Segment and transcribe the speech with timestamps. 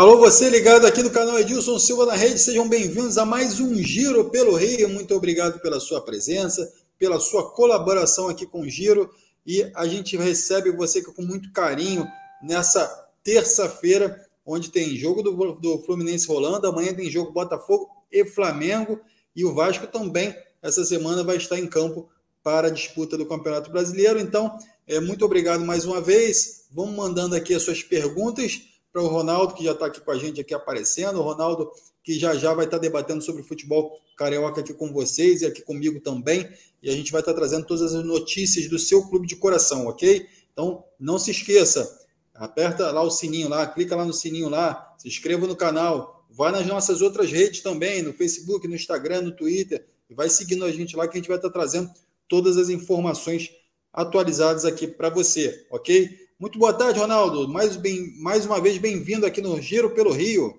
[0.00, 3.74] Alô, você ligado aqui no canal Edilson Silva na Rede, sejam bem-vindos a mais um
[3.74, 4.88] Giro pelo Rio.
[4.88, 9.10] Muito obrigado pela sua presença, pela sua colaboração aqui com o Giro.
[9.46, 12.08] E a gente recebe você com muito carinho
[12.42, 12.86] nessa
[13.22, 18.98] terça-feira, onde tem jogo do, do Fluminense rolando, amanhã tem jogo Botafogo e Flamengo,
[19.36, 22.08] e o Vasco também, essa semana, vai estar em campo
[22.42, 24.18] para a disputa do Campeonato Brasileiro.
[24.18, 24.50] Então,
[24.86, 26.64] é, muito obrigado mais uma vez.
[26.70, 30.18] Vamos mandando aqui as suas perguntas para o Ronaldo, que já está aqui com a
[30.18, 31.18] gente aqui aparecendo.
[31.18, 31.70] O Ronaldo,
[32.02, 35.62] que já já vai estar tá debatendo sobre futebol carioca aqui com vocês e aqui
[35.62, 36.48] comigo também.
[36.82, 39.86] E a gente vai estar tá trazendo todas as notícias do seu clube de coração,
[39.86, 40.26] ok?
[40.52, 42.00] Então, não se esqueça,
[42.34, 46.52] aperta lá o sininho lá, clica lá no sininho lá, se inscreva no canal, vai
[46.52, 50.72] nas nossas outras redes também, no Facebook, no Instagram, no Twitter, e vai seguindo a
[50.72, 51.90] gente lá que a gente vai estar tá trazendo
[52.28, 53.50] todas as informações
[53.92, 56.29] atualizadas aqui para você, ok?
[56.40, 57.46] Muito boa tarde, Ronaldo.
[57.46, 60.58] Mais, bem, mais uma vez, bem-vindo aqui no Giro pelo Rio.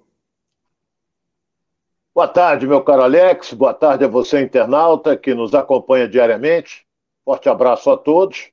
[2.14, 3.52] Boa tarde, meu caro Alex.
[3.54, 6.86] Boa tarde a você, internauta, que nos acompanha diariamente.
[7.26, 8.52] Forte abraço a todos.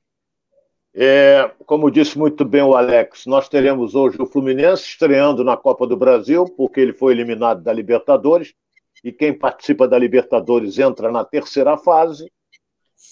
[0.91, 5.85] É, como disse muito bem o Alex, nós teremos hoje o Fluminense estreando na Copa
[5.85, 8.55] do Brasil, porque ele foi eliminado da Libertadores,
[9.03, 12.31] e quem participa da Libertadores entra na terceira fase,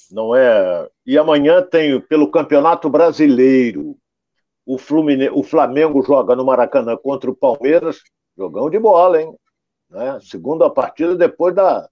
[0.10, 0.90] não é?
[1.06, 3.96] E amanhã tem pelo Campeonato Brasileiro
[4.68, 8.02] o, Fluminense, o Flamengo joga no Maracanã contra o Palmeiras,
[8.38, 9.34] jogão de bola, hein?
[9.90, 10.20] Né?
[10.22, 11.88] Segunda partida depois da,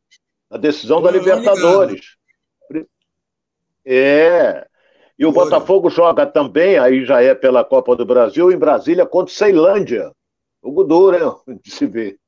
[0.52, 2.17] da decisão da Libertadores.
[3.86, 4.67] É.
[5.17, 9.32] E o Botafogo joga também, aí já é pela Copa do Brasil, em Brasília contra
[9.32, 10.12] o Ceilândia.
[10.62, 11.60] O duro, hein?
[11.64, 12.20] De se ver.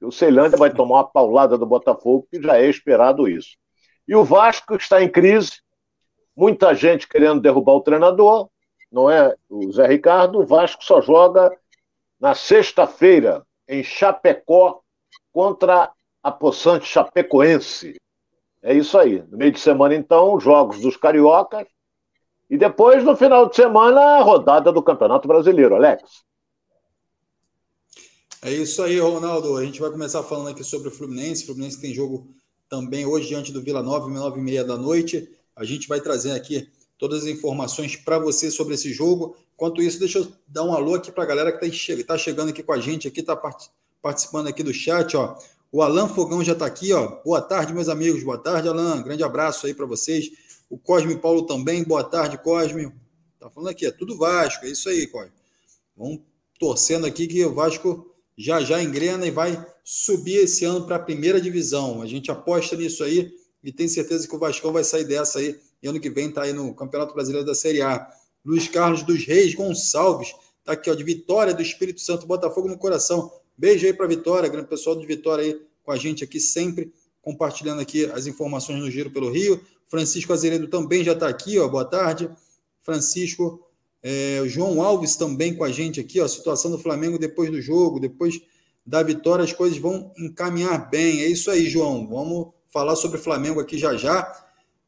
[0.00, 3.56] O Ceilândia vai tomar uma paulada do Botafogo, que já é esperado isso.
[4.06, 5.60] E o Vasco está em crise,
[6.36, 8.48] muita gente querendo derrubar o treinador,
[8.90, 11.56] não é o Zé Ricardo, o Vasco só joga
[12.18, 14.80] na sexta-feira em Chapecó
[15.32, 17.96] contra a Poçante Chapecoense.
[18.62, 19.22] É isso aí.
[19.30, 21.66] No meio de semana, então, jogos dos cariocas.
[22.50, 26.24] E depois, no final de semana, a rodada do Campeonato Brasileiro, Alex.
[28.42, 29.56] É isso aí, Ronaldo.
[29.56, 31.42] A gente vai começar falando aqui sobre o Fluminense.
[31.42, 32.26] O Fluminense tem jogo
[32.68, 35.28] também hoje diante do Vila Nova, nove e meia da noite.
[35.54, 39.36] A gente vai trazer aqui todas as informações para você sobre esse jogo.
[39.54, 42.50] Enquanto isso, deixa eu dar um alô aqui para a galera que está tá chegando
[42.50, 43.70] aqui com a gente, aqui está part
[44.02, 45.36] participando aqui do chat, ó.
[45.70, 47.20] O Alan Fogão já está aqui, ó.
[47.22, 48.22] Boa tarde, meus amigos.
[48.22, 49.02] Boa tarde, Alan.
[49.02, 50.30] Grande abraço aí para vocês.
[50.70, 51.82] O Cosme Paulo também.
[51.82, 52.90] Boa tarde, Cosme.
[53.38, 54.64] Tá falando aqui, é tudo Vasco.
[54.64, 55.32] É isso aí, Cosme.
[55.96, 56.20] Vamos
[56.58, 61.00] torcendo aqui que o Vasco já já engrena e vai subir esse ano para a
[61.00, 62.00] primeira divisão.
[62.00, 63.30] A gente aposta nisso aí
[63.62, 66.42] e tem certeza que o Vascão vai sair dessa aí e ano que vem está
[66.42, 68.08] aí no Campeonato Brasileiro da Série A.
[68.44, 72.78] Luiz Carlos dos Reis Gonçalves está aqui, ó, de Vitória do Espírito Santo, Botafogo no
[72.78, 73.30] coração.
[73.56, 77.80] Beijo aí para Vitória, grande pessoal de Vitória aí com a gente aqui sempre, compartilhando
[77.80, 79.60] aqui as informações no Giro pelo Rio.
[79.86, 82.30] Francisco Azeredo também já está aqui, ó, boa tarde.
[82.82, 83.66] Francisco,
[84.02, 87.60] é, João Alves também com a gente aqui, ó, a situação do Flamengo depois do
[87.60, 88.40] jogo, depois
[88.84, 91.20] da vitória, as coisas vão encaminhar bem.
[91.20, 92.08] É isso aí, João.
[92.08, 94.32] Vamos falar sobre o Flamengo aqui já já.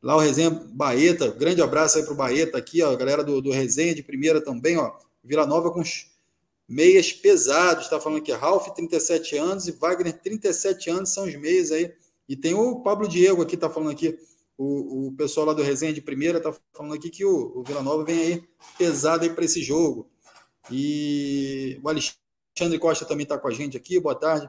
[0.02, 3.50] Lá o Resenha Baeta, grande abraço aí para o Baeta aqui, ó, galera do, do
[3.50, 4.92] Resenha de primeira também, ó.
[5.22, 5.82] Vila Nova com
[6.66, 11.70] meias pesados, está falando aqui, Ralf, 37 anos, e Wagner, 37 anos, são os meias
[11.70, 11.92] aí.
[12.28, 14.18] E tem o Pablo Diego aqui, está falando aqui,
[14.56, 17.82] o, o pessoal lá do Resenha de primeira está falando aqui que o, o Vila
[17.82, 18.44] Nova vem aí
[18.76, 20.08] pesado aí para esse jogo.
[20.70, 24.48] E o Alexandre Costa também está com a gente aqui, boa tarde.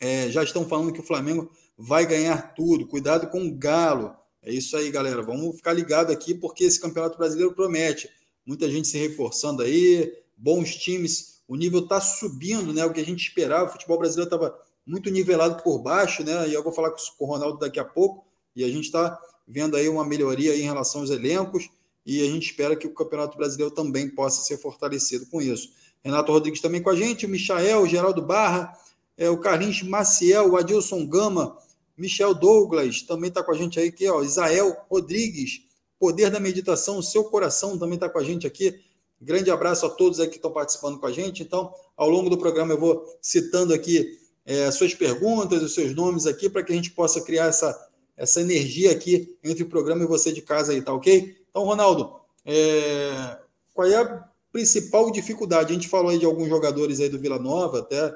[0.00, 4.16] É, já estão falando que o Flamengo vai ganhar tudo, cuidado com o Galo.
[4.42, 5.22] É isso aí, galera.
[5.22, 8.08] Vamos ficar ligado aqui, porque esse Campeonato Brasileiro promete.
[8.44, 11.42] Muita gente se reforçando aí, bons times.
[11.46, 12.84] O nível está subindo, né?
[12.84, 13.68] O que a gente esperava.
[13.68, 16.48] O futebol brasileiro estava muito nivelado por baixo, né?
[16.48, 18.24] E eu vou falar com o Ronaldo daqui a pouco.
[18.56, 21.68] E a gente está vendo aí uma melhoria aí em relação aos elencos.
[22.06, 25.70] E a gente espera que o Campeonato Brasileiro também possa ser fortalecido com isso.
[26.02, 28.72] Renato Rodrigues também com a gente, o Michael, o Geraldo Barra,
[29.18, 31.58] é, o Carlinhos Maciel, o Adilson Gama,
[32.00, 34.22] Michel Douglas também está com a gente aí aqui, ó.
[34.22, 35.62] Isael Rodrigues,
[35.98, 38.80] Poder da Meditação, o seu coração também está com a gente aqui.
[39.20, 41.42] Grande abraço a todos aí que estão participando com a gente.
[41.42, 46.26] Então, ao longo do programa, eu vou citando aqui é, suas perguntas, os seus nomes
[46.26, 47.78] aqui, para que a gente possa criar essa,
[48.16, 51.36] essa energia aqui entre o programa e você de casa aí, tá ok?
[51.50, 52.14] Então, Ronaldo,
[52.46, 53.36] é,
[53.74, 55.70] qual é a principal dificuldade?
[55.70, 58.10] A gente falou aí de alguns jogadores aí do Vila Nova, até.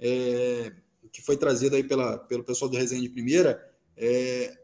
[0.00, 0.72] É,
[1.16, 3.58] que foi trazido aí pela, pelo pessoal do Resenha de Primeira.
[3.96, 4.54] É,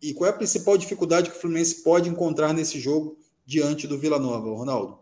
[0.00, 3.98] e qual é a principal dificuldade que o Fluminense pode encontrar nesse jogo diante do
[3.98, 5.00] Vila Nova, Ronaldo?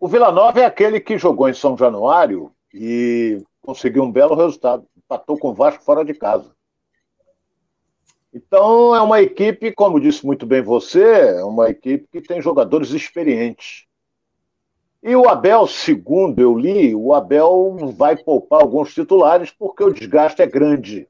[0.00, 4.84] O Vila Nova é aquele que jogou em São Januário e conseguiu um belo resultado.
[4.96, 6.52] Empatou com o Vasco fora de casa.
[8.34, 12.90] Então, é uma equipe, como disse muito bem você, é uma equipe que tem jogadores
[12.90, 13.86] experientes.
[15.02, 20.42] E o Abel, segundo eu li, o Abel vai poupar alguns titulares porque o desgaste
[20.42, 21.08] é grande.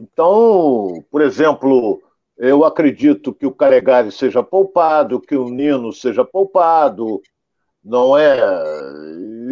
[0.00, 2.02] Então, por exemplo,
[2.36, 7.22] eu acredito que o Calegari seja poupado, que o Nino seja poupado,
[7.84, 8.36] não é?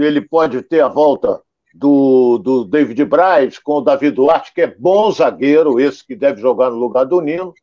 [0.01, 1.41] Ele pode ter a volta
[1.73, 6.41] do, do David Braz com o Davi Duarte, que é bom zagueiro, esse que deve
[6.41, 7.55] jogar no lugar do Nino.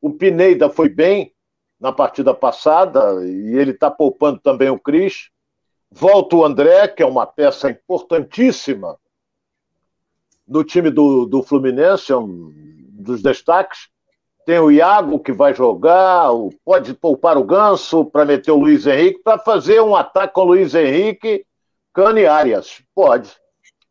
[0.00, 1.32] O Pineda foi bem
[1.80, 5.30] na partida passada e ele está poupando também o Cris.
[5.90, 8.98] Volta o André, que é uma peça importantíssima
[10.46, 12.52] no time do, do Fluminense, é um
[12.90, 13.88] dos destaques.
[14.44, 16.28] Tem o Iago que vai jogar,
[16.64, 20.44] pode poupar o Ganso para meter o Luiz Henrique, para fazer um ataque com o
[20.44, 21.44] Luiz Henrique,
[21.92, 22.80] Cano e Arias.
[22.94, 23.34] Pode.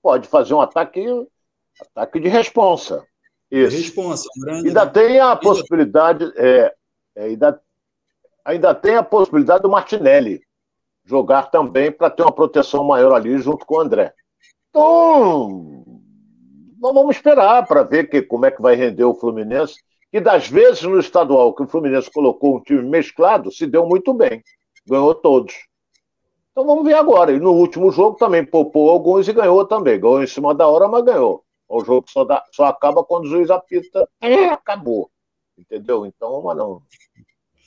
[0.01, 1.05] Pode fazer um ataque,
[1.81, 3.03] ataque de responsa.
[3.51, 3.75] Isso.
[3.75, 4.69] Responsa, grande...
[4.69, 6.73] Ainda tem a possibilidade, é,
[7.15, 7.61] é, ainda,
[8.45, 10.41] ainda tem a possibilidade do Martinelli
[11.03, 14.13] jogar também para ter uma proteção maior ali junto com o André.
[14.69, 15.83] Então,
[16.79, 19.75] vamos esperar para ver que, como é que vai render o Fluminense
[20.11, 24.13] que das vezes no estadual que o Fluminense colocou um time mesclado, se deu muito
[24.13, 24.41] bem.
[24.87, 25.53] Ganhou todos.
[26.51, 27.33] Então vamos ver agora.
[27.33, 29.99] E no último jogo também poupou alguns e ganhou também.
[29.99, 31.43] Ganhou em cima da hora, mas ganhou.
[31.67, 34.07] O jogo só, dá, só acaba quando o juiz apita.
[34.21, 35.11] É, acabou.
[35.57, 36.05] Entendeu?
[36.05, 36.81] Então, mas não.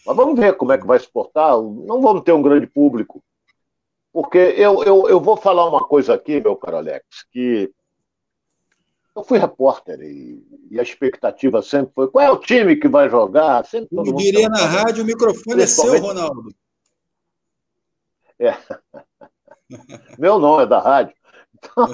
[0.07, 1.53] Mas vamos ver como é que vai se portar.
[1.53, 3.23] Não vamos ter um grande público.
[4.13, 7.71] Porque eu, eu, eu vou falar uma coisa aqui, meu caro Alex, que
[9.15, 13.09] eu fui repórter e, e, a expectativa sempre foi: qual é o time que vai
[13.11, 13.65] jogar?
[13.67, 16.55] Sempre todo mundo diria na rádio, o microfone é seu, Ronaldo.
[18.41, 18.57] É.
[20.17, 21.15] Meu nome é da rádio.
[21.61, 21.87] Então,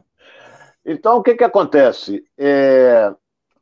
[0.86, 2.24] então o que, que acontece?
[2.38, 3.14] É,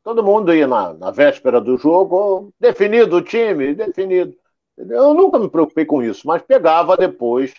[0.02, 4.36] todo mundo ia na, na véspera do jogo, definido o time, definido.
[4.76, 7.54] Eu nunca me preocupei com isso, mas pegava depois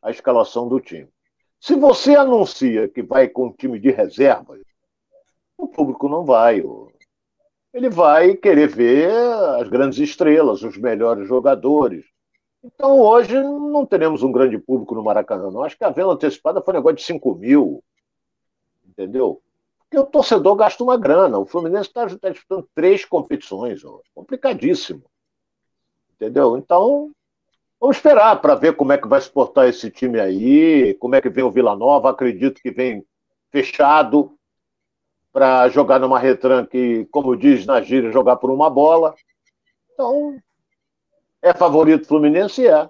[0.00, 1.08] a escalação do time.
[1.60, 4.58] Se você anuncia que vai com um time de reserva,
[5.56, 6.62] o público não vai.
[7.72, 9.10] Ele vai querer ver
[9.60, 12.04] as grandes estrelas, os melhores jogadores.
[12.64, 15.50] Então, hoje, não teremos um grande público no Maracanã.
[15.50, 15.62] Não.
[15.62, 17.82] Acho que a venda antecipada foi um negócio de 5 mil.
[18.86, 19.40] Entendeu?
[19.92, 21.38] Porque o torcedor gasta uma grana.
[21.38, 23.84] O Fluminense está tá disputando três competições.
[23.84, 24.00] Ó.
[24.14, 25.04] Complicadíssimo.
[26.14, 26.56] Entendeu?
[26.56, 27.10] Então,
[27.78, 31.20] Vamos esperar para ver como é que vai se portar esse time aí, como é
[31.20, 32.10] que vem o Vila Nova.
[32.10, 33.04] Acredito que vem
[33.50, 34.38] fechado
[35.32, 39.16] para jogar numa retranca e, como diz na gíria, jogar por uma bola.
[39.92, 40.38] Então,
[41.42, 42.64] é favorito Fluminense?
[42.64, 42.88] É.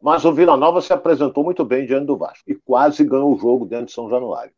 [0.00, 3.38] Mas o Vila Nova se apresentou muito bem diante do Vasco e quase ganhou o
[3.38, 4.52] jogo dentro de São Januário.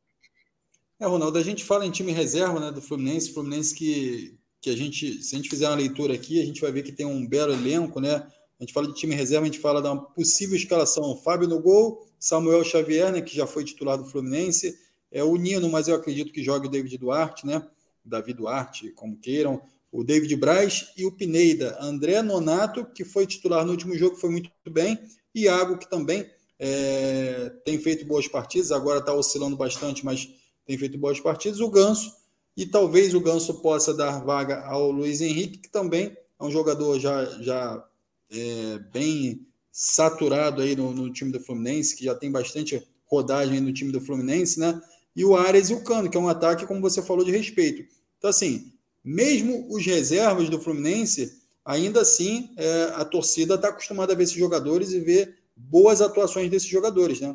[1.00, 4.76] É, Ronaldo, a gente fala em time reserva né, do Fluminense, Fluminense que, que a
[4.76, 7.24] gente, se a gente fizer uma leitura aqui, a gente vai ver que tem um
[7.24, 8.26] belo elenco, né?
[8.58, 11.16] A gente fala de time reserva, a gente fala da possível escalação.
[11.16, 14.76] Fábio no gol, Samuel Xavier, né, que já foi titular do Fluminense,
[15.12, 17.64] é o Nino, mas eu acredito que jogue o David Duarte, né?
[18.04, 19.62] Davi Duarte, como queiram,
[19.92, 21.78] o David Braz e o Pineida.
[21.80, 24.98] André Nonato, que foi titular no último jogo, foi muito bem.
[25.32, 26.28] Iago, que também
[26.58, 30.28] é, tem feito boas partidas, agora está oscilando bastante, mas
[30.68, 31.60] tem feito boas partidas.
[31.60, 32.12] O Ganso,
[32.54, 37.00] e talvez o Ganso possa dar vaga ao Luiz Henrique, que também é um jogador
[37.00, 37.82] já, já
[38.30, 43.72] é, bem saturado aí no, no, time do Fluminense, que já tem bastante rodagem no
[43.72, 44.78] time do Fluminense, né?
[45.16, 47.82] E o Ares e o Cano, que é um ataque, como você falou, de respeito.
[48.18, 48.70] Então, assim,
[49.02, 54.36] mesmo os reservas do Fluminense, ainda assim, é, a torcida está acostumada a ver esses
[54.36, 57.34] jogadores e ver boas atuações desses jogadores, né?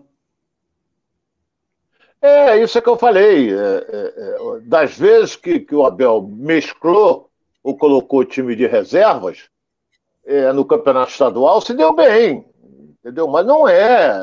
[2.24, 3.52] É, isso é que eu falei.
[3.52, 7.30] É, é, é das vezes que, que o Abel mesclou
[7.62, 9.50] ou colocou o time de reservas,
[10.26, 12.46] é, no campeonato estadual se deu bem,
[13.00, 13.28] entendeu?
[13.28, 14.14] Mas não é.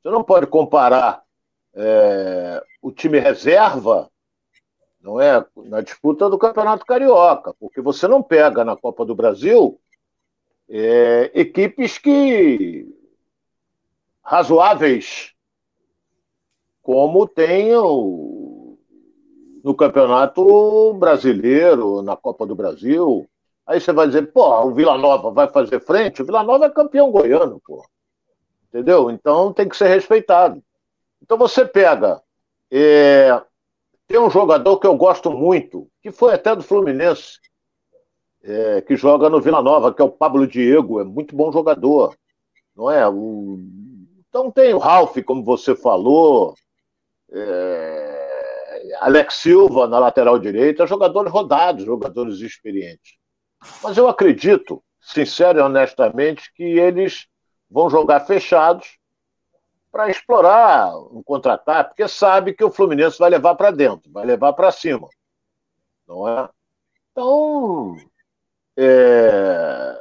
[0.00, 1.22] Você não pode comparar
[1.74, 4.08] é, o time reserva,
[5.00, 9.80] não é, na disputa do campeonato carioca, porque você não pega na Copa do Brasil
[10.68, 12.86] é, equipes que
[14.22, 15.34] razoáveis,
[16.90, 18.76] como tem o,
[19.62, 23.28] no Campeonato Brasileiro, na Copa do Brasil.
[23.64, 26.20] Aí você vai dizer, pô, o Vila Nova vai fazer frente?
[26.20, 27.86] O Vila Nova é campeão goiano, pô.
[28.68, 29.08] Entendeu?
[29.08, 30.60] Então tem que ser respeitado.
[31.22, 32.20] Então você pega.
[32.68, 33.40] É,
[34.08, 37.38] tem um jogador que eu gosto muito, que foi até do Fluminense,
[38.42, 42.16] é, que joga no Vila Nova, que é o Pablo Diego, é muito bom jogador.
[42.74, 43.08] não é?
[43.08, 43.60] O...
[44.28, 46.56] Então tem o Ralph, como você falou,
[47.32, 48.96] é...
[49.00, 53.16] Alex Silva na lateral direita, jogadores rodados, jogadores experientes.
[53.82, 57.26] Mas eu acredito, sincero e honestamente, que eles
[57.70, 58.98] vão jogar fechados
[59.92, 64.52] para explorar um contra-ataque, porque sabe que o Fluminense vai levar para dentro, vai levar
[64.52, 65.08] para cima.
[66.06, 66.48] Não é?
[67.10, 67.96] Então,
[68.76, 70.00] é...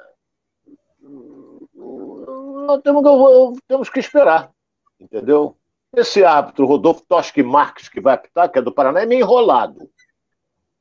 [2.83, 4.51] temos que, temos que esperar,
[5.00, 5.59] entendeu?
[5.96, 9.89] Esse árbitro, Rodolfo Toschi Marques, que vai apitar, que é do Paraná, é meio enrolado.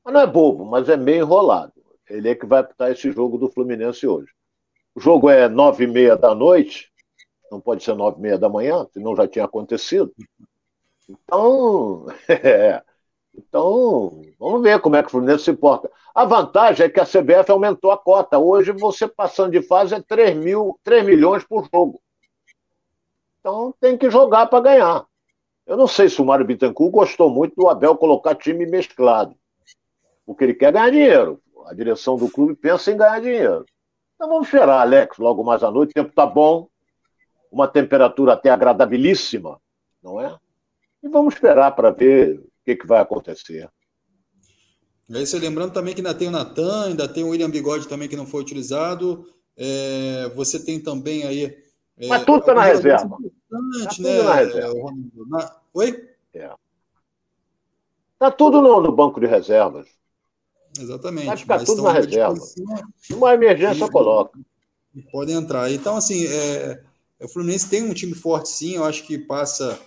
[0.04, 1.72] Mas não é bobo, mas é meio enrolado.
[2.08, 4.30] Ele é que vai apitar esse jogo do Fluminense hoje.
[4.94, 6.92] O jogo é nove e meia da noite,
[7.50, 10.12] não pode ser nove e meia da manhã, senão já tinha acontecido.
[11.08, 12.82] Então, é,
[13.34, 15.90] então, vamos ver como é que o Fluminense se porta.
[16.14, 18.38] A vantagem é que a CBF aumentou a cota.
[18.38, 22.00] Hoje, você passando de fase é 3, mil, 3 milhões por jogo.
[23.40, 25.06] Então, tem que jogar para ganhar.
[25.66, 29.36] Eu não sei se o Mário Bittencourt gostou muito do Abel colocar time mesclado.
[30.24, 31.40] Porque ele quer ganhar dinheiro.
[31.66, 33.66] A direção do clube pensa em ganhar dinheiro.
[34.14, 35.90] Então vamos esperar, Alex, logo mais à noite.
[35.90, 36.68] O tempo está bom
[37.50, 39.60] uma temperatura até agradabilíssima,
[40.02, 40.36] não é?
[41.02, 43.70] E vamos esperar para ver o que, que vai acontecer.
[45.10, 48.08] Aí você lembrando também que ainda tem o Natan, ainda tem o William Bigode também
[48.08, 49.26] que não foi utilizado.
[49.56, 51.56] É, você tem também aí.
[51.98, 53.18] É, Mas tudo está na reserva.
[53.50, 53.58] Tá
[53.98, 54.22] né?
[54.22, 54.74] na reserva.
[55.26, 55.56] Na...
[55.74, 56.08] Oi?
[56.32, 56.50] É.
[58.18, 59.88] Tá tudo no, no, banco de reservas.
[60.78, 61.26] Exatamente.
[61.26, 62.38] Vai ficar tudo na reserva.
[63.10, 64.38] Uma emergência e, coloca.
[65.10, 65.70] Podem entrar.
[65.72, 66.82] Então, assim, é,
[67.20, 68.76] o Fluminense tem um time forte, sim.
[68.76, 69.78] Eu acho que passa.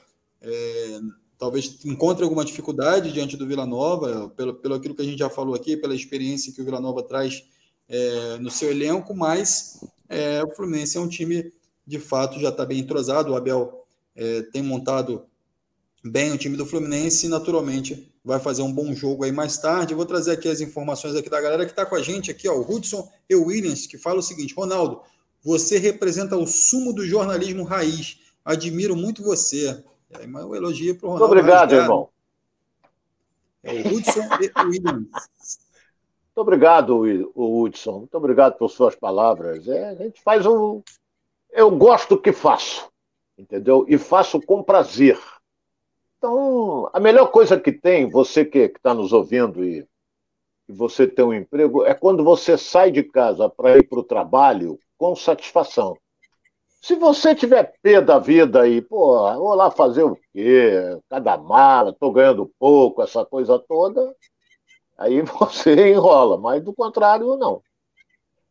[0.41, 0.99] É,
[1.37, 5.29] talvez encontre alguma dificuldade diante do Vila Nova, pelo, pelo aquilo que a gente já
[5.29, 7.43] falou aqui, pela experiência que o Vila Nova traz
[7.87, 11.51] é, no seu elenco, mas é, o Fluminense é um time
[11.85, 13.31] de fato já está bem entrosado.
[13.31, 13.85] O Abel
[14.15, 15.25] é, tem montado
[16.03, 19.93] bem o time do Fluminense e naturalmente vai fazer um bom jogo aí mais tarde.
[19.93, 22.47] Eu vou trazer aqui as informações aqui da galera que está com a gente aqui,
[22.47, 25.01] ó, o Hudson e o Williams, que fala o seguinte: Ronaldo,
[25.43, 28.19] você representa o sumo do jornalismo raiz.
[28.43, 29.83] Admiro muito você.
[30.09, 31.33] É, mas um elogio para o Ronaldo.
[31.33, 32.09] Muito obrigado, irmão.
[33.63, 35.07] É o Hudson e o Williams.
[36.31, 37.01] Muito obrigado,
[37.35, 37.99] Hudson.
[37.99, 39.67] Muito obrigado por suas palavras.
[39.67, 40.81] É, a gente faz um.
[41.51, 42.89] Eu gosto do que faço,
[43.37, 43.85] entendeu?
[43.87, 45.19] E faço com prazer.
[46.17, 49.85] Então, a melhor coisa que tem, você que está nos ouvindo e,
[50.69, 54.03] e você tem um emprego, é quando você sai de casa para ir para o
[54.03, 55.97] trabalho com satisfação.
[56.81, 60.73] Se você tiver pé da vida aí, pô, vou lá fazer o quê?
[61.09, 64.15] Cada mala, tô ganhando pouco, essa coisa toda,
[64.97, 67.61] aí você enrola, mas do contrário, não.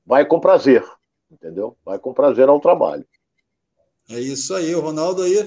[0.04, 0.84] Vai com prazer,
[1.30, 1.76] entendeu?
[1.84, 3.06] Vai com prazer ao trabalho.
[4.08, 5.46] É isso aí, o Ronaldo aí,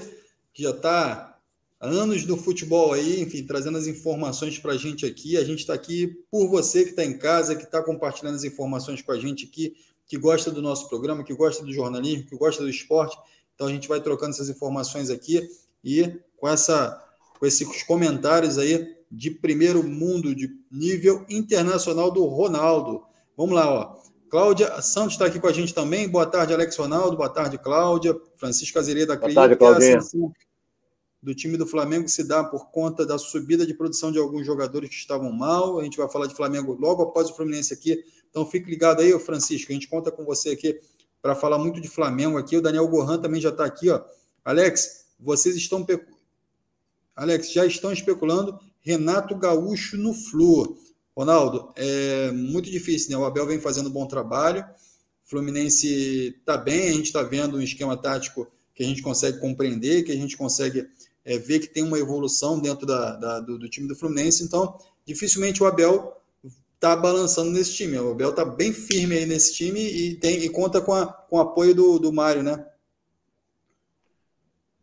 [0.52, 1.38] que já está
[1.80, 5.36] anos no futebol aí, enfim, trazendo as informações para a gente aqui.
[5.36, 9.02] A gente está aqui por você que está em casa, que está compartilhando as informações
[9.02, 9.74] com a gente aqui
[10.06, 13.16] que gosta do nosso programa, que gosta do jornalismo, que gosta do esporte.
[13.54, 15.48] Então a gente vai trocando essas informações aqui
[15.82, 17.00] e com essa
[17.38, 23.02] com esses comentários aí de primeiro mundo, de nível internacional do Ronaldo.
[23.36, 24.03] Vamos lá, ó.
[24.34, 26.08] Cláudia Santos está aqui com a gente também.
[26.08, 27.16] Boa tarde, Alex Ronaldo.
[27.16, 28.20] Boa tarde, Cláudia.
[28.36, 30.32] Francisco Azereda acredita tarde, que a ascensão
[31.22, 34.90] do time do Flamengo se dá por conta da subida de produção de alguns jogadores
[34.90, 35.78] que estavam mal.
[35.78, 39.16] A gente vai falar de Flamengo logo após o Fluminense aqui então fique ligado aí,
[39.20, 39.70] Francisco.
[39.70, 40.80] A gente conta com você aqui
[41.22, 42.56] para falar muito de Flamengo aqui.
[42.56, 44.02] O Daniel Gohan também já está aqui, ó.
[44.44, 45.86] Alex, vocês estão
[47.14, 50.76] Alex, já estão especulando Renato Gaúcho no Flu.
[51.16, 53.16] Ronaldo, é muito difícil, né?
[53.16, 54.64] O Abel vem fazendo um bom trabalho.
[55.24, 59.38] O Fluminense está bem, a gente está vendo um esquema tático que a gente consegue
[59.38, 60.88] compreender, que a gente consegue
[61.24, 64.42] é, ver que tem uma evolução dentro da, da do, do, time do Fluminense.
[64.42, 66.20] Então, dificilmente o Abel
[66.80, 67.96] tá balançando nesse time.
[67.98, 71.36] O Abel tá bem firme aí nesse time e, tem, e conta com, a, com
[71.36, 72.66] o apoio do, do Mário, né?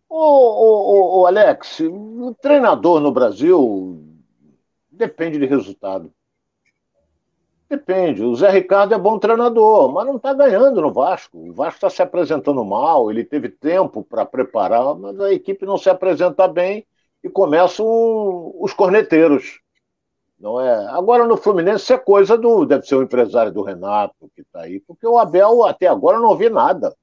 [0.10, 4.04] Ô, ô, ô, Alex, o treinador no Brasil
[4.90, 6.14] depende de resultado.
[7.72, 8.22] Depende.
[8.22, 11.38] O Zé Ricardo é bom treinador, mas não está ganhando no Vasco.
[11.38, 15.78] O Vasco está se apresentando mal, ele teve tempo para preparar, mas a equipe não
[15.78, 16.86] se apresenta bem
[17.24, 17.86] e começam
[18.60, 19.62] os corneteiros.
[20.38, 20.86] Não é?
[20.90, 22.66] Agora no Fluminense isso é coisa do.
[22.66, 26.28] Deve ser o empresário do Renato que está aí, porque o Abel até agora não
[26.28, 26.94] ouvi nada.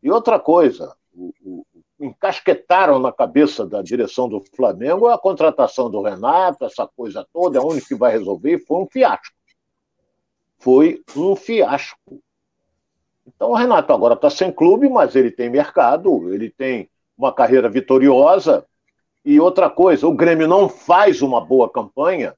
[0.00, 1.66] E outra coisa, o,
[2.02, 7.62] encasquetaram na cabeça da direção do Flamengo a contratação do Renato, essa coisa toda, é
[7.62, 9.34] a única que vai resolver, foi um fiasco.
[10.58, 12.20] Foi um fiasco.
[13.26, 17.68] Então o Renato agora está sem clube, mas ele tem mercado, ele tem uma carreira
[17.68, 18.66] vitoriosa.
[19.24, 22.34] E outra coisa, o Grêmio não faz uma boa campanha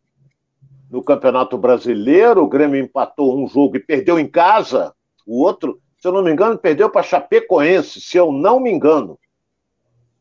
[0.90, 2.42] no Campeonato Brasileiro.
[2.42, 4.94] O Grêmio empatou um jogo e perdeu em casa.
[5.26, 9.18] O outro, se eu não me engano, perdeu para Chapecoense, se eu não me engano.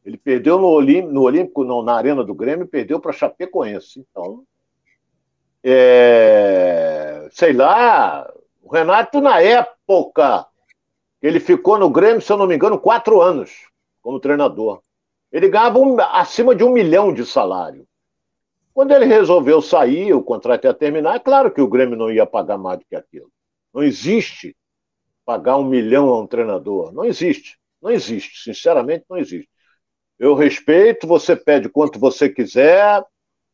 [0.06, 4.00] Ele perdeu no, no Olímpico, não, na Arena do Grêmio, perdeu para Chapecoense.
[4.00, 4.44] Então,
[5.64, 8.30] é, sei lá,
[8.62, 10.46] o Renato, na época,
[11.22, 13.70] ele ficou no Grêmio, se eu não me engano, quatro anos
[14.02, 14.82] como treinador.
[15.32, 17.88] Ele ganhava um, acima de um milhão de salário.
[18.74, 22.26] Quando ele resolveu sair, o contrato ia terminar, é claro que o Grêmio não ia
[22.26, 23.32] pagar mais do que aquilo.
[23.74, 24.56] Não existe
[25.26, 26.92] pagar um milhão a um treinador.
[26.92, 27.58] Não existe.
[27.82, 28.44] Não existe.
[28.44, 29.50] Sinceramente, não existe.
[30.20, 33.04] Eu respeito, você pede quanto você quiser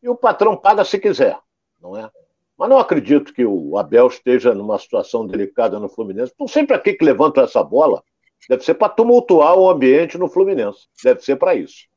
[0.01, 1.37] e o patrão paga se quiser,
[1.81, 2.09] não é?
[2.57, 6.31] Mas não acredito que o Abel esteja numa situação delicada no Fluminense.
[6.31, 8.03] Estão sempre aqui que levantam essa bola.
[8.49, 10.87] Deve ser para tumultuar o ambiente no Fluminense.
[11.01, 11.87] Deve ser para isso.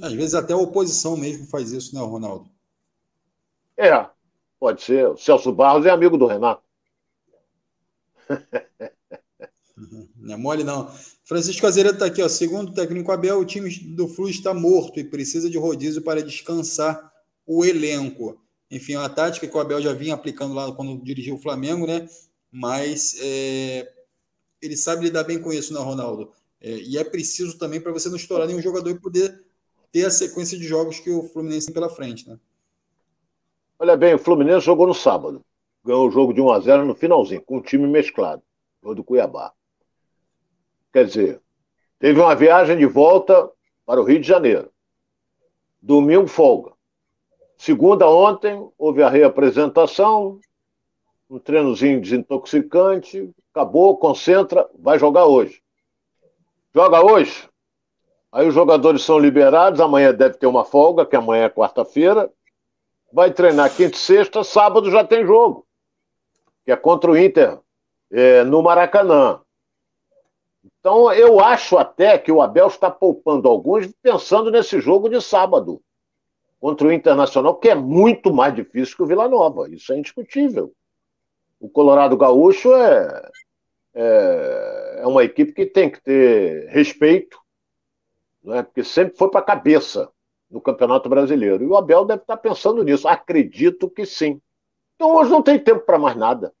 [0.00, 2.48] Às vezes até a oposição mesmo faz isso, né, Ronaldo?
[3.76, 4.06] É,
[4.58, 5.08] pode ser.
[5.08, 6.62] O Celso Barros é amigo do Renato.
[10.16, 10.90] Não é mole, não.
[11.24, 12.28] Francisco Azeredo está aqui, ó.
[12.28, 16.22] Segundo o técnico Abel, o time do Flu está morto e precisa de rodízio para
[16.22, 17.12] descansar
[17.46, 18.40] o elenco.
[18.70, 21.86] Enfim, é uma tática que o Abel já vinha aplicando lá quando dirigiu o Flamengo,
[21.86, 22.08] né?
[22.50, 23.90] Mas é,
[24.60, 26.32] ele sabe lidar bem com isso, né, Ronaldo?
[26.60, 29.44] É, e é preciso também para você não estourar nenhum jogador e poder
[29.90, 32.38] ter a sequência de jogos que o Fluminense tem pela frente, né?
[33.78, 35.44] Olha bem, o Fluminense jogou no sábado.
[35.84, 38.42] Ganhou o jogo de 1 a 0 no finalzinho, com um time mesclado,
[38.80, 39.52] o do Cuiabá.
[40.92, 41.40] Quer dizer,
[41.98, 43.50] teve uma viagem de volta
[43.86, 44.70] para o Rio de Janeiro.
[45.80, 46.72] Domingo, folga.
[47.56, 50.40] Segunda, ontem, houve a reapresentação,
[51.30, 55.62] um treinozinho desintoxicante, acabou, concentra, vai jogar hoje.
[56.74, 57.48] Joga hoje,
[58.32, 62.32] aí os jogadores são liberados, amanhã deve ter uma folga, que amanhã é quarta-feira,
[63.12, 65.66] vai treinar quinta e sexta, sábado já tem jogo,
[66.64, 67.58] que é contra o Inter,
[68.10, 69.41] é, no Maracanã.
[70.64, 75.82] Então, eu acho até que o Abel está poupando alguns pensando nesse jogo de sábado
[76.60, 79.68] contra o Internacional, que é muito mais difícil que o Vila Nova.
[79.68, 80.72] Isso é indiscutível.
[81.58, 83.30] O Colorado Gaúcho é,
[83.94, 87.38] é, é uma equipe que tem que ter respeito,
[88.44, 90.08] né, porque sempre foi para a cabeça
[90.48, 91.64] no Campeonato Brasileiro.
[91.64, 93.08] E o Abel deve estar pensando nisso.
[93.08, 94.40] Acredito que sim.
[94.94, 96.52] Então hoje não tem tempo para mais nada.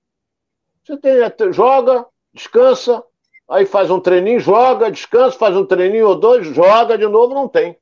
[0.82, 3.04] Você tem, joga, descansa,
[3.48, 7.48] aí faz um treininho, joga, descansa, faz um treininho ou dois, joga de novo, não
[7.48, 7.76] tem.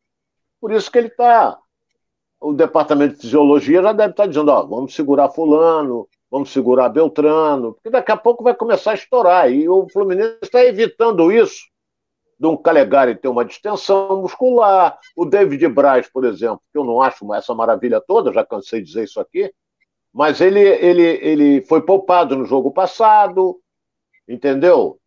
[0.60, 1.58] Por isso que ele está.
[2.40, 7.74] O departamento de fisiologia já deve estar dizendo: ó, vamos segurar Fulano, vamos segurar Beltrano,
[7.74, 9.50] porque daqui a pouco vai começar a estourar.
[9.52, 11.68] E o Fluminense está evitando isso.
[12.38, 17.02] De um Calegari ter uma distensão muscular, o David Braz, por exemplo, que eu não
[17.02, 19.52] acho essa maravilha toda, já cansei de dizer isso aqui,
[20.10, 23.60] mas ele, ele, ele foi poupado no jogo passado,
[24.26, 24.99] entendeu?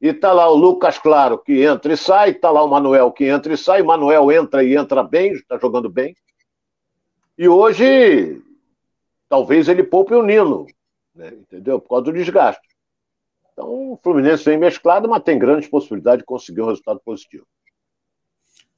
[0.00, 3.24] E tá lá o Lucas Claro que entra e sai, tá lá o Manuel que
[3.24, 6.16] entra e sai, Manuel entra e entra bem, está jogando bem.
[7.36, 8.42] E hoje,
[9.28, 10.66] talvez ele poupe o Nino,
[11.14, 11.28] né?
[11.28, 11.80] entendeu?
[11.80, 12.66] Por causa do desgaste.
[13.52, 17.46] Então, o Fluminense vem mesclado, mas tem grandes possibilidades de conseguir um resultado positivo.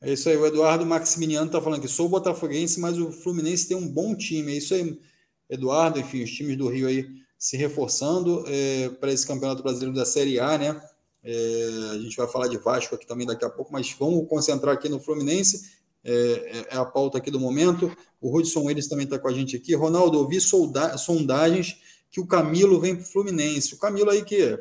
[0.00, 3.76] É isso aí, o Eduardo Maximiliano está falando que sou botafoguense, mas o Fluminense tem
[3.76, 4.52] um bom time.
[4.52, 4.98] É isso aí,
[5.48, 7.06] Eduardo, enfim, os times do Rio aí
[7.38, 10.80] se reforçando é, para esse Campeonato Brasileiro da Série A, né?
[11.24, 14.74] É, a gente vai falar de Vasco aqui também daqui a pouco, mas vamos concentrar
[14.74, 15.80] aqui no Fluminense.
[16.04, 17.94] É, é, é a pauta aqui do momento.
[18.20, 19.74] O Hudson Willis também está com a gente aqui.
[19.74, 21.76] Ronaldo, ouvi sondagens
[22.10, 23.74] que o Camilo vem para o Fluminense.
[23.74, 24.60] O Camilo aí que é,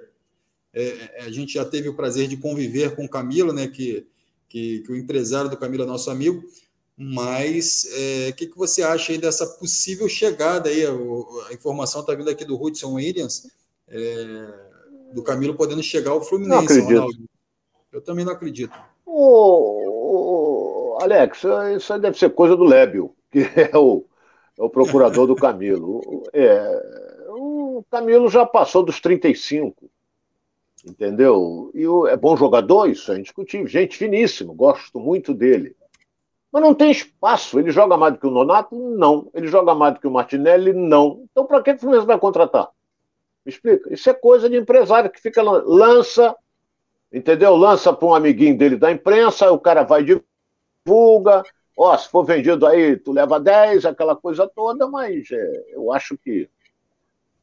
[0.73, 3.67] é, a gente já teve o prazer de conviver com o Camilo, né?
[3.67, 4.07] Que,
[4.47, 6.43] que, que o empresário do Camilo é nosso amigo.
[6.95, 10.85] Mas o é, que, que você acha aí dessa possível chegada aí?
[10.85, 10.91] A,
[11.49, 13.47] a informação está vindo aqui do Hudson Williams.
[13.87, 14.70] É,
[15.13, 17.25] do Camilo podendo chegar ao Fluminense, Ronaldo.
[17.91, 18.77] Eu também não acredito.
[19.05, 21.43] Ô, Alex,
[21.75, 24.05] isso deve ser coisa do Lébio, que é o,
[24.57, 26.23] é o procurador do Camilo.
[26.33, 29.89] É, o Camilo já passou dos 35,
[30.85, 31.71] entendeu?
[31.73, 33.67] E o, é bom jogador, isso é indiscutível.
[33.67, 35.75] Gente finíssimo, gosto muito dele.
[36.51, 37.59] Mas não tem espaço.
[37.59, 38.75] Ele joga mais do que o Nonato?
[38.75, 39.29] Não.
[39.33, 40.73] Ele joga mais do que o Martinelli?
[40.73, 41.23] Não.
[41.31, 42.69] Então, para que o Fluminense vai contratar?
[43.45, 43.93] Me explica?
[43.93, 46.35] Isso é coisa de empresário que fica lança,
[47.11, 47.55] entendeu?
[47.55, 51.43] Lança para um amiguinho dele da imprensa, o cara vai divulga.
[51.77, 56.17] Ó, se for vendido aí, tu leva 10, aquela coisa toda, mas é, eu acho
[56.17, 56.49] que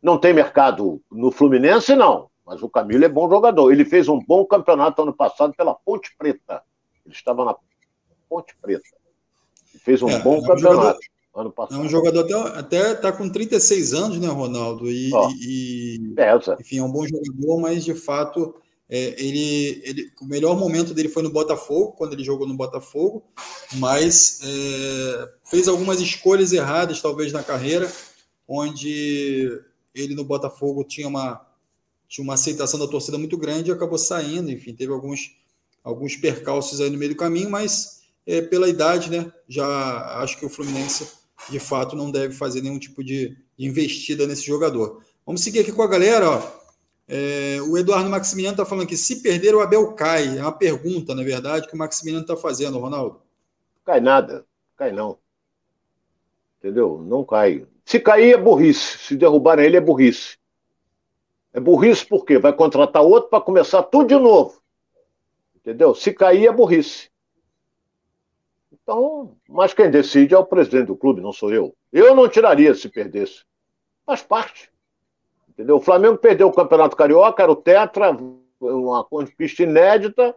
[0.02, 2.30] não tem mercado no Fluminense, não.
[2.46, 3.70] Mas o Camilo é bom jogador.
[3.72, 6.62] Ele fez um bom campeonato ano passado pela Ponte Preta.
[7.04, 7.54] Ele estava na
[8.28, 8.88] Ponte Preta.
[9.70, 10.60] Ele fez um é, bom é um campeonato.
[10.60, 10.98] Jogador,
[11.40, 11.80] ano passado.
[11.80, 14.90] É um jogador até está com 36 anos, né, Ronaldo?
[14.90, 16.14] E, oh, e
[16.60, 18.54] enfim, é um bom jogador, mas de fato
[18.90, 23.22] é, ele, ele, o melhor momento dele foi no Botafogo, quando ele jogou no Botafogo,
[23.74, 27.90] mas é, fez algumas escolhas erradas, talvez, na carreira,
[28.46, 29.60] onde
[29.94, 31.46] ele no Botafogo tinha uma,
[32.08, 34.50] tinha uma aceitação da torcida muito grande e acabou saindo.
[34.50, 35.36] Enfim, teve alguns,
[35.84, 40.46] alguns percalços aí no meio do caminho, mas é, pela idade, né, já acho que
[40.46, 41.06] o Fluminense,
[41.50, 45.02] de fato, não deve fazer nenhum tipo de, investida nesse jogador.
[45.26, 46.58] Vamos seguir aqui com a galera, ó.
[47.10, 50.38] É, o Eduardo Maximiano está falando que se perder o Abel cai.
[50.38, 53.22] É uma pergunta, na verdade, que o Maximiano está fazendo, Ronaldo.
[53.84, 54.44] Cai nada,
[54.76, 55.18] cai não.
[56.58, 57.02] Entendeu?
[57.06, 57.66] Não cai.
[57.84, 58.98] Se cair é burrice.
[58.98, 60.36] Se derrubarem ele é burrice.
[61.54, 62.38] É burrice por quê?
[62.38, 64.60] Vai contratar outro para começar tudo de novo.
[65.56, 65.94] Entendeu?
[65.94, 67.10] Se cair é burrice.
[68.88, 71.74] Então, mas quem decide é o presidente do clube, não sou eu.
[71.92, 73.44] Eu não tiraria se perdesse.
[74.06, 74.70] Faz parte.
[75.46, 75.76] Entendeu?
[75.76, 78.16] O Flamengo perdeu o Campeonato Carioca, era o Tetra,
[78.58, 80.34] uma conquista inédita,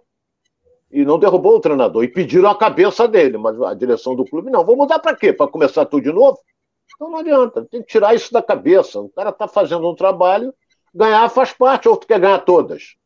[0.91, 2.03] e não derrubou o treinador.
[2.03, 4.65] E pediram a cabeça dele, mas a direção do clube não.
[4.65, 5.31] Vou mudar para quê?
[5.31, 6.37] Para começar tudo de novo?
[6.93, 8.99] Então não adianta, tem que tirar isso da cabeça.
[8.99, 10.53] O cara está fazendo um trabalho,
[10.93, 12.97] ganhar faz parte, outro quer ganhar todas.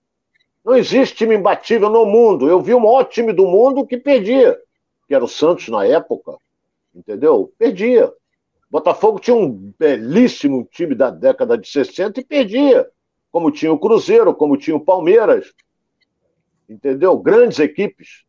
[0.66, 2.50] Não existe time imbatível no mundo.
[2.50, 4.60] Eu vi o maior time do mundo que perdia,
[5.08, 6.38] que era o Santos na época,
[6.94, 7.54] entendeu?
[7.58, 8.12] Perdia.
[8.70, 12.90] Botafogo tinha um belíssimo time da década de 60 e perdia,
[13.32, 15.54] como tinha o Cruzeiro, como tinha o Palmeiras.
[16.68, 17.18] Entendeu?
[17.18, 18.24] Grandes equipes.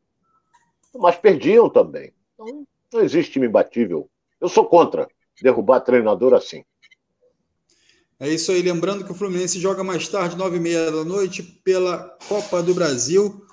[0.94, 2.12] Mas perdiam também.
[2.34, 4.08] Então, não existe time imbatível.
[4.40, 5.08] Eu sou contra
[5.42, 6.64] derrubar treinador assim.
[8.18, 8.62] É isso aí.
[8.62, 12.74] Lembrando que o Fluminense joga mais tarde, nove e meia da noite, pela Copa do
[12.74, 13.45] Brasil,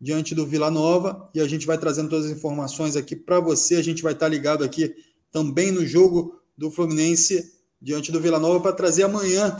[0.00, 1.30] diante do Vila Nova.
[1.34, 3.76] E a gente vai trazendo todas as informações aqui para você.
[3.76, 4.94] A gente vai estar ligado aqui
[5.30, 9.56] também no jogo do Fluminense diante do Vila Nova para trazer amanhã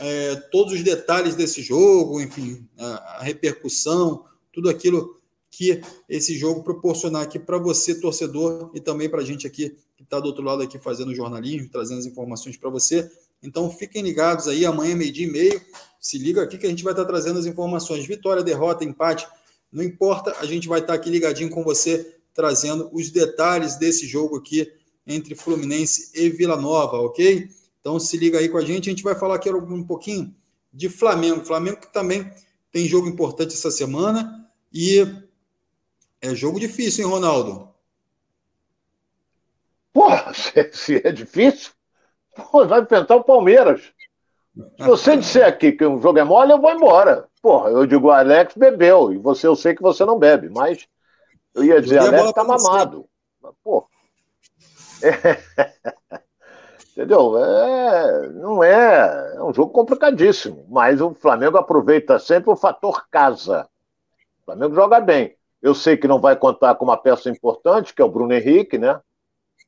[0.00, 5.18] é, todos os detalhes desse jogo, enfim, a, a repercussão, tudo aquilo
[5.50, 10.04] que esse jogo proporcionar aqui para você, torcedor, e também para a gente aqui que
[10.04, 13.10] está do outro lado aqui fazendo jornalismo, trazendo as informações para você.
[13.42, 15.60] Então fiquem ligados aí, amanhã, meio-dia e meio,
[15.98, 18.06] se liga aqui que a gente vai estar tá trazendo as informações.
[18.06, 19.26] Vitória, derrota, empate,
[19.72, 24.36] não importa, a gente vai estar aqui ligadinho com você, trazendo os detalhes desse jogo
[24.36, 24.72] aqui
[25.06, 27.48] entre Fluminense e Vila Nova, ok?
[27.80, 28.88] Então se liga aí com a gente.
[28.88, 30.34] A gente vai falar aqui um pouquinho
[30.72, 31.44] de Flamengo.
[31.44, 32.30] Flamengo que também
[32.70, 35.06] tem jogo importante essa semana e
[36.20, 37.68] é jogo difícil, hein, Ronaldo?
[39.92, 40.32] Porra,
[40.72, 41.72] se é difícil,
[42.52, 43.80] vai enfrentar o Palmeiras.
[44.76, 47.27] Se você disser aqui que o jogo é mole, eu vou embora.
[47.40, 50.86] Porra, eu digo, Alex bebeu, e você eu sei que você não bebe, mas
[51.54, 53.06] eu ia dizer, Alex tá mamado.
[53.62, 53.86] Porra.
[56.98, 57.38] Entendeu?
[57.38, 63.68] É, não é, é um jogo complicadíssimo, mas o Flamengo aproveita sempre o fator casa.
[64.42, 65.36] O Flamengo joga bem.
[65.62, 68.78] Eu sei que não vai contar com uma peça importante, que é o Bruno Henrique,
[68.78, 69.00] né?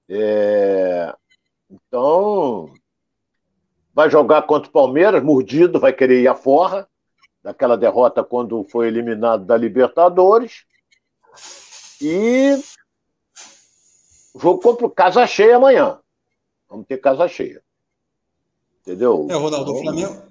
[0.08, 1.14] É,
[1.70, 2.72] então,
[3.94, 6.88] vai jogar contra o Palmeiras, mordido, vai querer ir à forra,
[7.42, 10.64] daquela derrota quando foi eliminado da Libertadores.
[12.00, 12.58] E
[14.38, 15.98] Jogo contra o Casa Cheia amanhã.
[16.68, 17.60] Vamos ter casa cheia.
[18.80, 19.26] Entendeu?
[19.28, 20.22] É, Ronaldo, o Flamengo,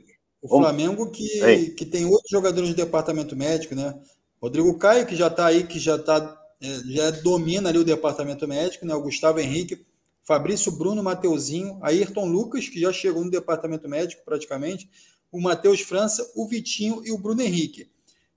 [0.41, 3.93] o Flamengo que, que tem outros jogadores de departamento médico, né?
[4.41, 8.47] Rodrigo Caio, que já está aí, que já tá, é, já domina ali o departamento
[8.47, 8.95] médico, né?
[8.95, 9.85] O Gustavo Henrique,
[10.23, 14.89] Fabrício Bruno, Mateuzinho, Ayrton Lucas, que já chegou no departamento médico praticamente,
[15.31, 17.89] o Matheus França, o Vitinho e o Bruno Henrique.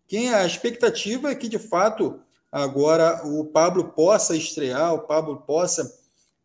[0.07, 5.91] Quem a expectativa é que, de fato, agora o Pablo possa estrear, o Pablo possa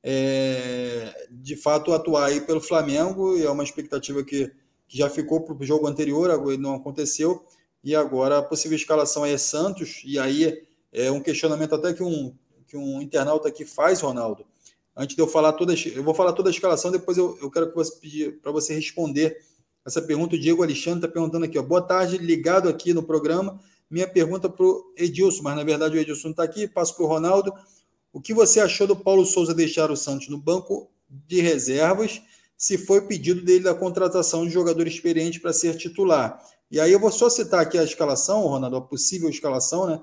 [0.02, 4.52] é, de fato atuar aí pelo Flamengo, e é uma expectativa que,
[4.88, 7.44] que já ficou para o jogo anterior, não aconteceu,
[7.84, 12.34] e agora a possível escalação é Santos, e aí é um questionamento até que um,
[12.68, 14.46] que um internauta aqui faz, Ronaldo.
[14.96, 17.70] Antes de eu falar toda, eu vou falar toda a escalação, depois eu, eu quero
[17.70, 19.38] que você pedir para você responder
[19.88, 20.36] essa pergunta.
[20.36, 24.50] O Diego Alexandre está perguntando aqui, ó, boa tarde, ligado aqui no programa minha pergunta
[24.50, 27.54] para o Edilson, mas na verdade o Edilson não está aqui, passo para o Ronaldo.
[28.12, 32.22] O que você achou do Paulo Souza deixar o Santos no banco de reservas,
[32.58, 36.44] se foi pedido dele da contratação de jogador experiente para ser titular?
[36.70, 40.02] E aí eu vou só citar aqui a escalação, Ronaldo, a possível escalação, né?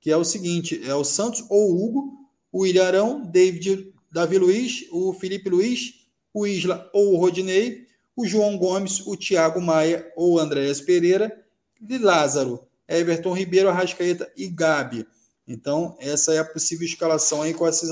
[0.00, 2.12] Que é o seguinte: é o Santos ou o Hugo,
[2.52, 7.83] o Ilharão, David, Davi Luiz, o Felipe Luiz, o Isla ou o Rodinei,
[8.16, 11.44] o João Gomes, o Thiago Maia ou o Andréas Pereira,
[11.80, 15.06] de Lázaro, Everton Ribeiro, Arrascaeta e Gabi.
[15.46, 17.90] Então, essa é a possível escalação aí com essas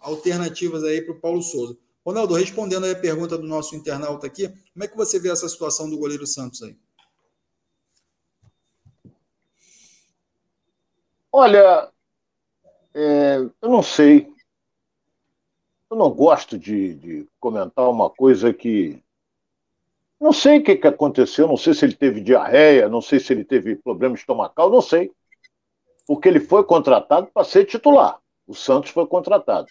[0.00, 1.76] alternativas aí para o Paulo Souza.
[2.04, 5.48] Ronaldo, respondendo aí a pergunta do nosso internauta aqui, como é que você vê essa
[5.48, 6.76] situação do goleiro Santos aí?
[11.30, 11.92] Olha,
[12.94, 14.32] é, eu não sei.
[15.90, 19.02] Eu não gosto de, de, comentar uma coisa que.
[20.20, 23.32] Não sei o que, que aconteceu, não sei se ele teve diarreia, não sei se
[23.32, 25.12] ele teve problema estomacal, não sei.
[26.06, 28.18] Porque ele foi contratado para ser titular.
[28.46, 29.68] O Santos foi contratado.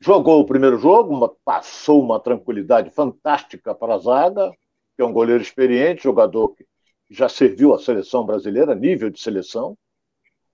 [0.00, 4.50] Jogou o primeiro jogo, uma, passou uma tranquilidade fantástica para a zaga,
[4.94, 6.66] que é um goleiro experiente, jogador que
[7.10, 9.76] já serviu a seleção brasileira, nível de seleção.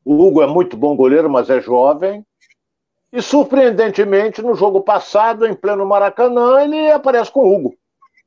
[0.04, 2.26] O Hugo é muito bom goleiro, mas é jovem.
[3.12, 7.76] E, surpreendentemente, no jogo passado, em pleno Maracanã, ele aparece com o Hugo.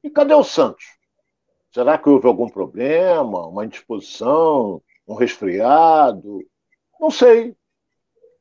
[0.05, 0.85] E cadê o Santos?
[1.73, 6.45] Será que houve algum problema, uma indisposição, um resfriado?
[6.99, 7.55] Não sei.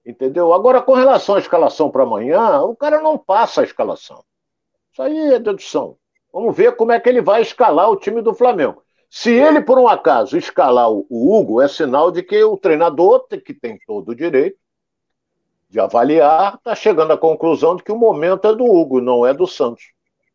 [0.04, 0.52] Entendeu?
[0.52, 4.22] Agora, com relação à escalação para amanhã, o cara não passa a escalação.
[4.92, 5.96] Isso aí é dedução.
[6.30, 8.84] Vamos ver como é que ele vai escalar o time do Flamengo.
[9.08, 13.54] Se ele, por um acaso, escalar o Hugo, é sinal de que o treinador, que
[13.54, 14.58] tem todo o direito
[15.70, 19.32] de avaliar, está chegando à conclusão de que o momento é do Hugo, não é
[19.32, 19.93] do Santos.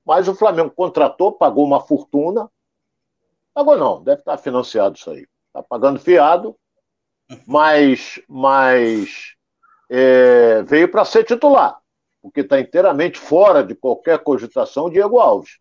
[0.10, 2.50] Mas o Flamengo contratou, pagou uma fortuna.
[3.54, 5.28] Pagou não, deve estar financiado isso aí.
[5.45, 6.56] Está pagando fiado,
[7.45, 9.36] mas, mas
[9.88, 11.80] é, veio para ser titular,
[12.24, 15.60] porque está inteiramente fora de qualquer cogitação Diego Alves.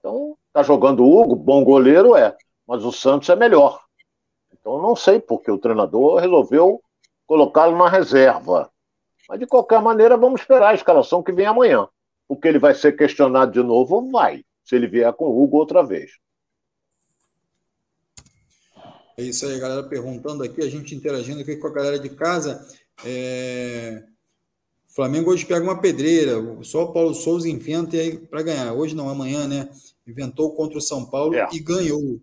[0.00, 3.80] Então, está jogando o Hugo, bom goleiro é, mas o Santos é melhor.
[4.52, 6.82] Então, não sei porque o treinador resolveu
[7.28, 8.68] colocá-lo na reserva.
[9.28, 11.88] Mas, de qualquer maneira, vamos esperar a escalação que vem amanhã.
[12.26, 15.82] Porque ele vai ser questionado de novo, vai, se ele vier com o Hugo outra
[15.82, 16.12] vez.
[19.16, 22.66] É isso aí, galera perguntando aqui, a gente interagindo aqui com a galera de casa.
[23.04, 24.02] É...
[24.88, 27.96] Flamengo hoje pega uma pedreira, só o Paulo Souza inventa
[28.30, 28.72] para ganhar.
[28.72, 29.68] Hoje não, amanhã, né?
[30.06, 31.48] Inventou contra o São Paulo é.
[31.52, 32.20] e ganhou.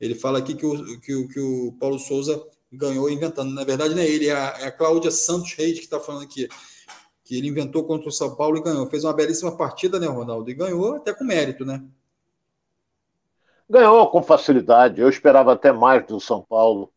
[0.00, 3.52] Ele fala aqui que o, que, o, que o Paulo Souza ganhou inventando.
[3.52, 6.24] Na verdade, não é ele, é a, é a Cláudia Santos Reis que está falando
[6.24, 6.48] aqui.
[7.26, 8.86] Que ele inventou contra o São Paulo e ganhou.
[8.86, 10.50] Fez uma belíssima partida, né, Ronaldo?
[10.50, 11.84] E ganhou até com mérito, né?
[13.68, 15.00] Ganhou com facilidade.
[15.00, 16.90] Eu esperava até mais do São Paulo,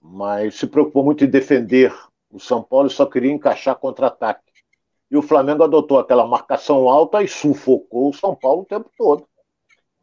[0.00, 1.92] mas se preocupou muito em defender
[2.34, 4.42] o São Paulo só queria encaixar contra-ataque.
[5.08, 9.28] E o Flamengo adotou aquela marcação alta e sufocou o São Paulo o tempo todo.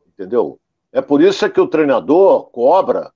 [0.08, 0.58] Entendeu?
[0.94, 3.12] É por isso que o treinador cobra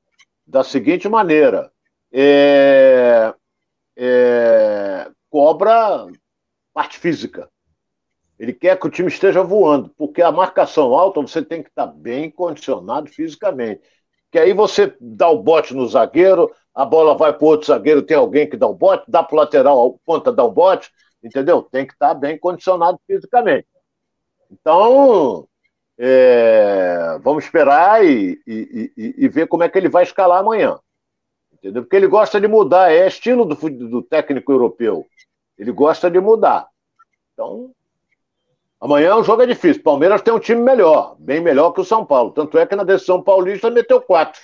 [0.45, 1.71] da seguinte maneira:
[2.11, 3.33] é,
[3.95, 6.07] é, cobra
[6.73, 7.49] parte física.
[8.39, 11.87] Ele quer que o time esteja voando, porque a marcação alta você tem que estar
[11.87, 13.81] bem condicionado fisicamente.
[14.31, 18.01] Que aí você dá o bote no zagueiro, a bola vai para o outro zagueiro,
[18.01, 20.89] tem alguém que dá o bote, dá para o lateral, a ponta dá um bote,
[21.21, 21.61] entendeu?
[21.63, 23.67] Tem que estar bem condicionado fisicamente.
[24.49, 25.45] Então,
[25.99, 30.79] é, vamos esperar e, e, e, e, ver como é que ele vai escalar amanhã.
[31.55, 31.83] Entendeu?
[31.83, 35.05] Porque ele gosta de mudar, é estilo do, do técnico europeu.
[35.57, 36.67] Ele gosta de mudar.
[37.33, 37.71] Então,
[38.79, 39.81] amanhã o jogo é difícil.
[39.81, 42.31] Palmeiras tem um time melhor, bem melhor que o São Paulo.
[42.31, 44.41] Tanto é que na decisão paulista meteu quatro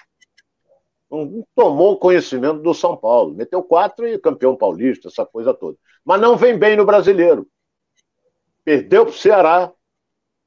[1.12, 3.34] não tomou conhecimento do São Paulo.
[3.34, 5.78] Meteu quatro e campeão paulista, essa coisa toda.
[6.06, 7.46] Mas não vem bem no brasileiro.
[8.64, 9.72] Perdeu para o Ceará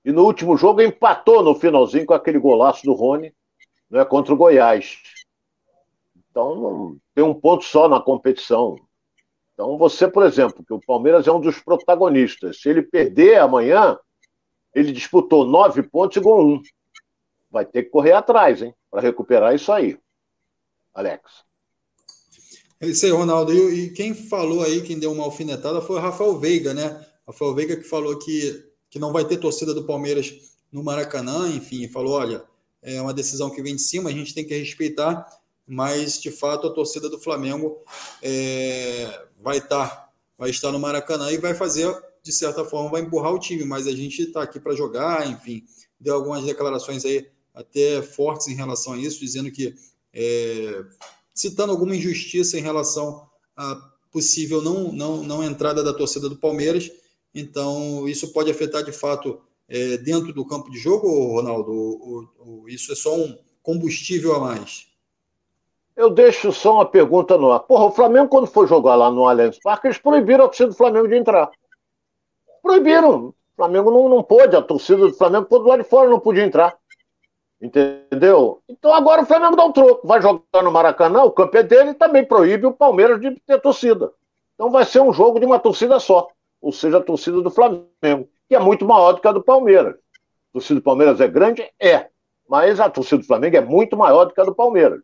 [0.04, 3.34] e no último jogo empatou no finalzinho com aquele golaço do Rony
[3.90, 5.02] né, contra o Goiás.
[6.34, 8.74] Então, tem um ponto só na competição.
[9.52, 12.60] Então, você, por exemplo, que o Palmeiras é um dos protagonistas.
[12.60, 13.96] Se ele perder amanhã,
[14.74, 16.60] ele disputou nove pontos e ganhou um.
[17.48, 19.96] Vai ter que correr atrás, hein, para recuperar isso aí.
[20.92, 21.22] Alex.
[22.80, 23.52] É isso aí, Ronaldo.
[23.52, 27.06] E, e, quem falou aí, quem deu uma alfinetada, foi o Rafael Veiga, né?
[27.24, 30.34] Rafael Veiga que falou que, que não vai ter torcida do Palmeiras
[30.72, 32.42] no Maracanã, enfim, falou: olha,
[32.82, 35.24] é uma decisão que vem de cima, a gente tem que respeitar,
[35.66, 37.78] mas de fato a torcida do Flamengo
[38.22, 43.02] é, vai estar tá, vai estar no Maracanã e vai fazer, de certa forma, vai
[43.02, 45.64] empurrar o time, mas a gente está aqui para jogar, enfim,
[45.98, 49.74] deu algumas declarações aí até fortes em relação a isso, dizendo que
[50.12, 50.84] é,
[51.34, 53.74] citando alguma injustiça em relação à
[54.14, 56.90] possível não, não, não entrada da torcida do Palmeiras.
[57.34, 61.72] Então, isso pode afetar de fato é, dentro do campo de jogo, Ronaldo?
[61.72, 64.86] Ou, ou, isso é só um combustível a mais?
[65.96, 67.60] Eu deixo só uma pergunta no ar.
[67.60, 70.76] Porra, o Flamengo, quando foi jogar lá no Allianz Parque, eles proibiram a torcida do
[70.76, 71.50] Flamengo de entrar.
[72.62, 73.26] Proibiram.
[73.28, 76.44] O Flamengo não, não pôde, a torcida do Flamengo pôde lá de fora, não podia
[76.44, 76.76] entrar.
[77.62, 78.60] Entendeu?
[78.68, 80.06] Então agora o Flamengo dá um troco.
[80.06, 83.60] Vai jogar no Maracanã, o campo é dele e também proíbe o Palmeiras de ter
[83.60, 84.12] torcida.
[84.54, 86.28] Então vai ser um jogo de uma torcida só.
[86.60, 89.94] Ou seja, a torcida do Flamengo, que é muito maior do que a do Palmeiras.
[89.94, 91.70] A torcida do Palmeiras é grande?
[91.80, 92.08] É.
[92.48, 95.00] Mas a torcida do Flamengo é muito maior do que a do Palmeiras.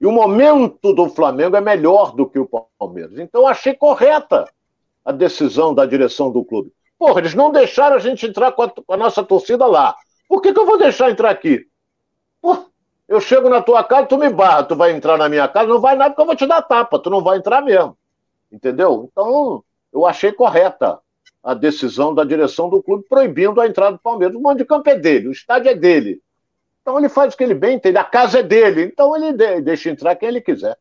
[0.00, 3.18] E o momento do Flamengo é melhor do que o Palmeiras.
[3.18, 4.48] Então achei correta
[5.04, 6.72] a decisão da direção do clube.
[6.98, 9.96] Porra, eles não deixaram a gente entrar com a, com a nossa torcida lá.
[10.28, 11.66] Por que, que eu vou deixar entrar aqui?
[12.40, 12.66] Pô,
[13.08, 15.80] eu chego na tua casa, tu me barra, tu vai entrar na minha casa, não
[15.80, 17.96] vai nada porque eu vou te dar tapa, tu não vai entrar mesmo.
[18.52, 19.08] Entendeu?
[19.10, 21.00] Então, eu achei correta
[21.42, 24.36] a decisão da direção do clube proibindo a entrada do Palmeiras.
[24.36, 26.20] O mando de campo é dele, o estádio é dele.
[26.88, 29.90] Então ele faz o que ele bem entende, a casa é dele, então ele deixa
[29.90, 30.74] entrar quem ele quiser.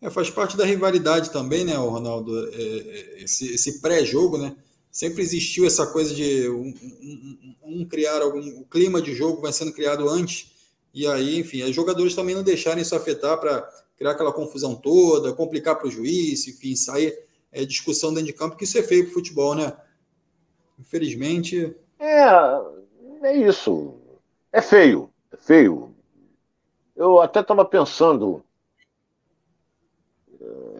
[0.00, 2.48] É, faz parte da rivalidade também, né, Ronaldo?
[2.48, 4.56] É, é, esse, esse pré-jogo, né?
[4.90, 8.40] Sempre existiu essa coisa de um, um, um, criar algum.
[8.60, 10.50] O clima de jogo vai sendo criado antes,
[10.94, 13.60] e aí, enfim, os jogadores também não deixarem isso afetar para
[13.98, 17.14] criar aquela confusão toda, complicar para o juiz, enfim, sair
[17.52, 19.76] é, discussão dentro de campo, que isso é feio para o futebol, né?
[20.78, 21.76] Infelizmente.
[22.00, 22.24] É,
[23.22, 24.00] é isso.
[24.54, 25.92] É feio, é feio.
[26.94, 28.44] Eu até estava pensando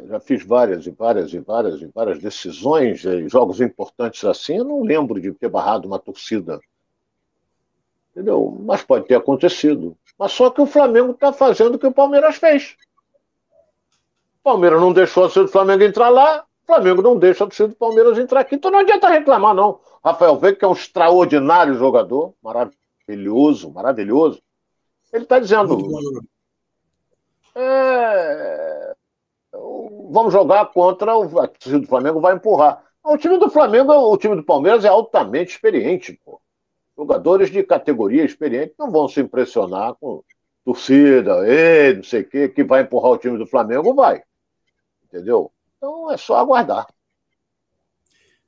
[0.07, 4.83] já fiz várias e várias e várias e várias decisões jogos importantes assim, eu não
[4.83, 6.61] lembro de ter barrado uma torcida.
[8.13, 8.57] Entendeu?
[8.61, 9.97] Mas pode ter acontecido.
[10.17, 12.77] Mas só que o Flamengo está fazendo o que o Palmeiras fez.
[14.41, 17.47] O Palmeiras não deixou a torcida do Flamengo entrar lá, o Flamengo não deixa a
[17.49, 18.55] torcida do Palmeiras entrar aqui.
[18.55, 19.81] Então não adianta reclamar, não.
[20.05, 22.35] Rafael Veiga, que é um extraordinário jogador,
[23.07, 24.43] maravilhoso, maravilhoso,
[25.13, 25.79] ele está dizendo.
[27.55, 28.97] É,
[30.11, 32.83] vamos jogar contra o a torcida do Flamengo vai empurrar.
[33.03, 36.41] O time do Flamengo, o time do Palmeiras é altamente experiente, pô.
[36.97, 40.23] Jogadores de categoria experiente não vão se impressionar com
[40.65, 44.23] torcida, ei, não sei o quê, que vai empurrar o time do Flamengo, vai.
[45.05, 45.53] Entendeu?
[45.77, 46.87] Então é só aguardar.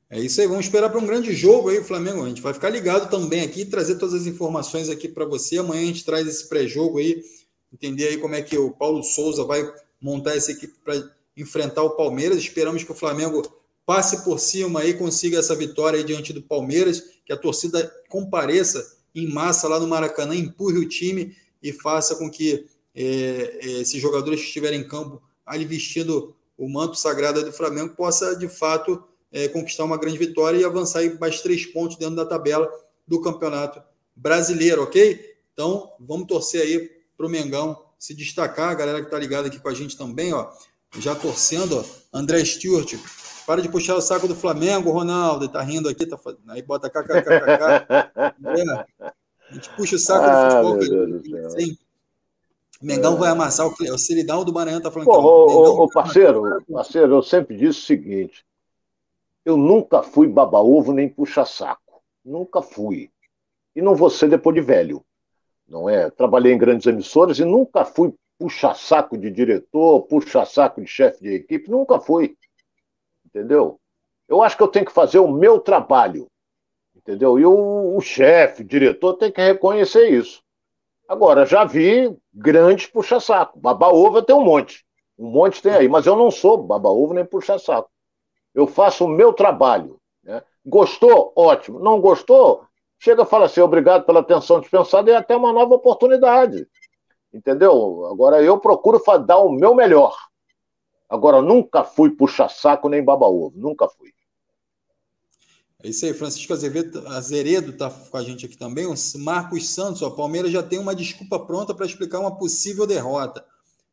[0.09, 2.25] É isso aí, vamos esperar para um grande jogo aí, Flamengo.
[2.25, 5.59] A gente vai ficar ligado também aqui, trazer todas as informações aqui para você.
[5.59, 7.25] Amanhã a gente traz esse pré-jogo aí,
[7.73, 9.69] entender aí como é que o Paulo Souza vai
[10.01, 10.95] montar essa equipe para
[11.37, 12.39] enfrentar o Palmeiras.
[12.39, 13.43] Esperamos que o Flamengo
[13.85, 19.27] passe por cima e consiga essa vitória diante do Palmeiras, que a torcida compareça em
[19.27, 24.41] massa lá no Maracanã, empurre o time e faça com que é, é, esses jogadores
[24.41, 29.49] que estiverem em campo ali vestindo o manto sagrado do Flamengo possa de fato é,
[29.49, 32.71] conquistar uma grande vitória e avançar aí mais três pontos dentro da tabela
[33.07, 33.83] do campeonato
[34.15, 35.37] brasileiro, ok?
[35.53, 39.59] Então vamos torcer aí para o Mengão se destacar, a galera que está ligada aqui
[39.59, 40.51] com a gente também, ó,
[40.99, 42.95] já torcendo, ó, André Stewart,
[43.47, 46.91] para de puxar o saco do Flamengo, Ronaldo, tá rindo aqui, tá fazendo, aí bota
[46.91, 47.27] kkkk.
[48.45, 49.13] é,
[49.51, 51.77] a gente puxa o saco ah, do futebol, assim,
[52.83, 53.17] Mengão é.
[53.17, 57.57] vai amassar o, o do Maranhão tá falando Pô, que o, parceiro, parceiro, eu sempre
[57.57, 58.45] disse o seguinte:
[59.47, 62.03] eu nunca fui baba-ovo nem puxa-saco.
[62.23, 63.11] Nunca fui.
[63.75, 65.03] E não vou ser depois de velho
[65.69, 66.11] não é?
[66.11, 71.71] Trabalhei em grandes emissoras e nunca fui puxa-saco de diretor, puxa-saco de chefe de equipe,
[71.71, 72.37] nunca fui.
[73.25, 73.81] Entendeu?
[74.29, 76.27] Eu acho que eu tenho que fazer o meu trabalho.
[76.95, 77.39] Entendeu?
[77.39, 80.43] E o, o chefe, diretor, tem que reconhecer isso.
[81.09, 83.59] Agora, já vi grandes puxa-saco.
[83.59, 84.85] Baba-ovo tem um monte.
[85.19, 87.91] Um monte tem aí, mas eu não sou baba-ovo nem puxa-saco.
[88.57, 90.01] Eu faço o meu trabalho.
[90.25, 90.43] Né?
[90.65, 91.33] Gostou?
[91.37, 91.79] Ótimo.
[91.79, 92.67] Não gostou?
[92.99, 96.67] chega e fala assim: obrigado pela atenção dispensada e até uma nova oportunidade.
[97.33, 98.07] Entendeu?
[98.07, 100.17] Agora eu procuro dar o meu melhor.
[101.09, 104.13] Agora, nunca fui puxa-saco nem baba-ovo, nunca fui.
[105.85, 108.87] É isso aí, Francisco Azevedo, Azeredo está com a gente aqui também.
[108.87, 113.45] O Marcos Santos, o Palmeiras já tem uma desculpa pronta para explicar uma possível derrota.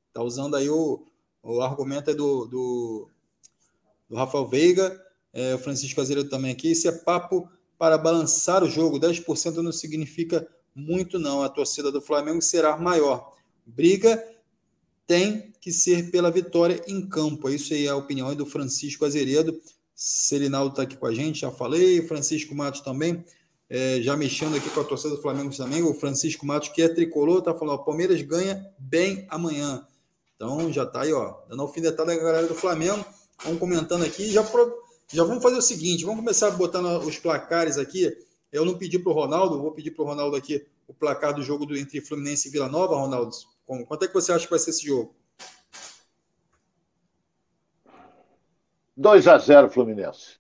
[0.07, 1.05] Está usando aí o,
[1.43, 3.09] o argumento do, do,
[4.09, 4.99] do Rafael Veiga,
[5.33, 6.71] é, o Francisco Azeredo também aqui.
[6.71, 8.99] Isso é papo para balançar o jogo.
[8.99, 11.41] 10% não significa muito, não.
[11.41, 13.33] A torcida do Flamengo será maior.
[13.65, 14.23] Briga
[15.05, 17.49] tem que ser pela vitória em campo.
[17.49, 19.59] Isso aí é a opinião do Francisco Azeredo.
[19.95, 22.01] Selinaldo está aqui com a gente, já falei.
[22.07, 23.23] Francisco Matos também,
[23.69, 25.83] é, já mexendo aqui com a torcida do Flamengo também.
[25.83, 29.85] O Francisco Matos, que é tricolor, está falando: o Palmeiras ganha bem amanhã.
[30.35, 33.05] Então já está aí, ó, dando alfinetada a galera do Flamengo.
[33.43, 34.31] Vamos comentando aqui.
[34.31, 38.15] Já pro já vamos fazer o seguinte: vamos começar botando os placares aqui.
[38.51, 41.41] Eu não pedi para o Ronaldo, vou pedir para o Ronaldo aqui o placar do
[41.41, 43.35] jogo do, entre Fluminense e Vila Nova, Ronaldo.
[43.65, 45.15] Quanto é que você acha que vai ser esse jogo?
[48.95, 50.37] 2 a 0 Fluminense.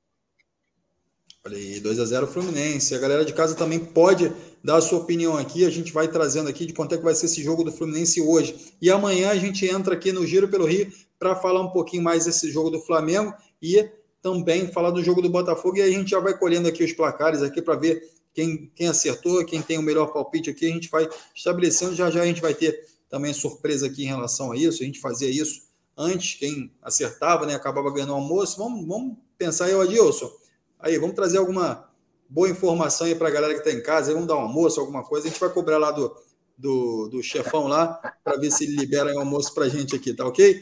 [1.45, 2.93] Olha aí, 2 a 0 Fluminense.
[2.93, 4.31] A galera de casa também pode
[4.63, 5.65] dar a sua opinião aqui.
[5.65, 8.21] A gente vai trazendo aqui de quanto é que vai ser esse jogo do Fluminense
[8.21, 8.73] hoje.
[8.79, 12.25] E amanhã a gente entra aqui no Giro pelo Rio para falar um pouquinho mais
[12.25, 13.89] desse jogo do Flamengo e
[14.21, 15.77] também falar do jogo do Botafogo.
[15.77, 18.01] E aí a gente já vai colhendo aqui os placares aqui para ver
[18.33, 20.65] quem, quem acertou, quem tem o melhor palpite aqui.
[20.65, 21.93] A gente vai estabelecendo.
[21.93, 24.81] Já já a gente vai ter também surpresa aqui em relação a isso.
[24.81, 28.57] A gente fazia isso antes, quem acertava, né, acabava ganhando almoço.
[28.57, 30.31] Vamos, vamos pensar aí, Adilson
[30.79, 31.89] Aí, vamos trazer alguma
[32.27, 34.09] boa informação aí para a galera que está em casa.
[34.09, 35.27] Aí, vamos dar um almoço, alguma coisa.
[35.27, 36.13] A gente vai cobrar lá do,
[36.57, 40.13] do, do chefão lá para ver se ele libera o almoço para a gente aqui,
[40.13, 40.61] tá ok?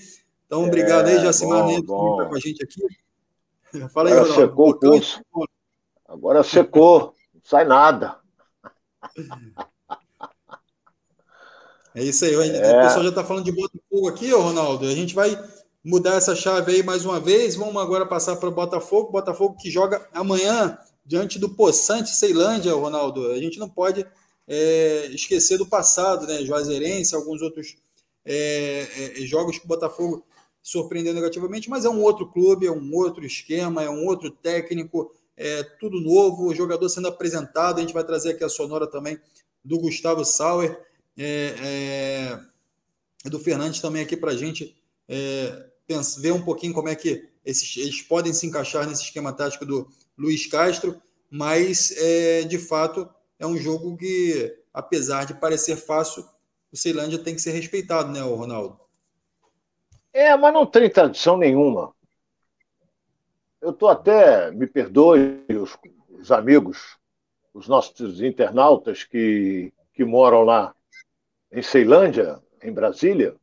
[0.51, 2.81] Então, obrigado é, aí, Jacimar Neto, que está com a gente aqui.
[3.93, 5.21] Fala aí, Agora secou o pulso.
[6.05, 8.19] Agora secou, não sai nada.
[11.93, 12.33] É isso aí.
[12.33, 12.37] É.
[12.37, 14.87] O pessoal já está falando de Botafogo aqui, ô Ronaldo.
[14.87, 15.37] A gente vai
[15.83, 17.57] mudar essa chave aí mais uma vez.
[17.57, 19.11] Vamos agora passar para o Botafogo.
[19.11, 23.29] Botafogo que joga amanhã diante do Poçante Ceilândia, Ronaldo.
[23.33, 24.07] A gente não pode
[24.47, 26.45] é, esquecer do passado, né?
[26.45, 27.75] Juazeirense, alguns outros
[28.25, 28.87] é,
[29.21, 30.25] é, jogos que o Botafogo
[30.61, 35.11] surpreendeu negativamente, mas é um outro clube, é um outro esquema, é um outro técnico,
[35.35, 37.77] é tudo novo, o jogador sendo apresentado.
[37.77, 39.19] A gente vai trazer aqui a sonora também
[39.63, 40.79] do Gustavo Sauer,
[41.17, 42.39] é,
[43.25, 44.75] é, do Fernandes também aqui para a gente.
[45.07, 45.67] É,
[46.19, 49.89] ver um pouquinho como é que esses, eles podem se encaixar nesse esquema tático do
[50.17, 56.23] Luiz Castro, mas é, de fato é um jogo que, apesar de parecer fácil,
[56.71, 58.79] o Ceilândia tem que ser respeitado, né, Ronaldo?
[60.13, 61.93] É, mas não tem tradição nenhuma.
[63.61, 65.77] Eu estou até, me perdoe os,
[66.09, 66.97] os, amigos,
[67.53, 70.75] os nossos internautas que, que moram lá
[71.51, 73.35] em Ceilândia, em Brasília,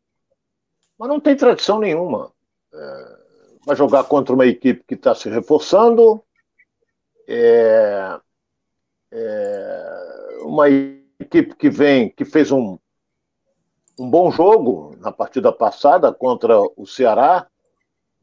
[0.99, 2.33] mas não tem tradição nenhuma
[2.73, 3.19] é,
[3.67, 6.23] vai jogar contra uma equipe que está se reforçando,
[7.27, 8.19] é,
[9.11, 12.79] é, uma equipe que vem, que fez um,
[13.99, 17.47] um bom jogo na partida passada contra o Ceará,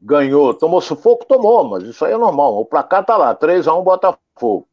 [0.00, 2.58] ganhou, tomou sufoco, tomou, mas isso aí é normal.
[2.58, 4.66] O placar tá lá, 3 a 1 Botafogo.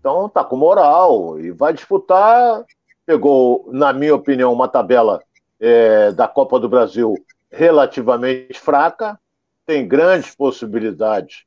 [0.00, 2.64] Então tá com moral e vai disputar.
[3.04, 5.22] Pegou, na minha opinião, uma tabela
[5.60, 7.14] é, da Copa do Brasil
[7.50, 9.18] relativamente fraca,
[9.64, 11.44] tem grandes possibilidades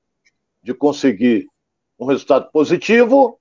[0.63, 1.47] de conseguir
[1.99, 3.39] um resultado positivo.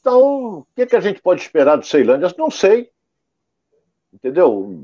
[0.00, 2.32] Então, o que, que a gente pode esperar do Ceilândia?
[2.38, 2.90] Não sei.
[4.14, 4.80] Entendeu?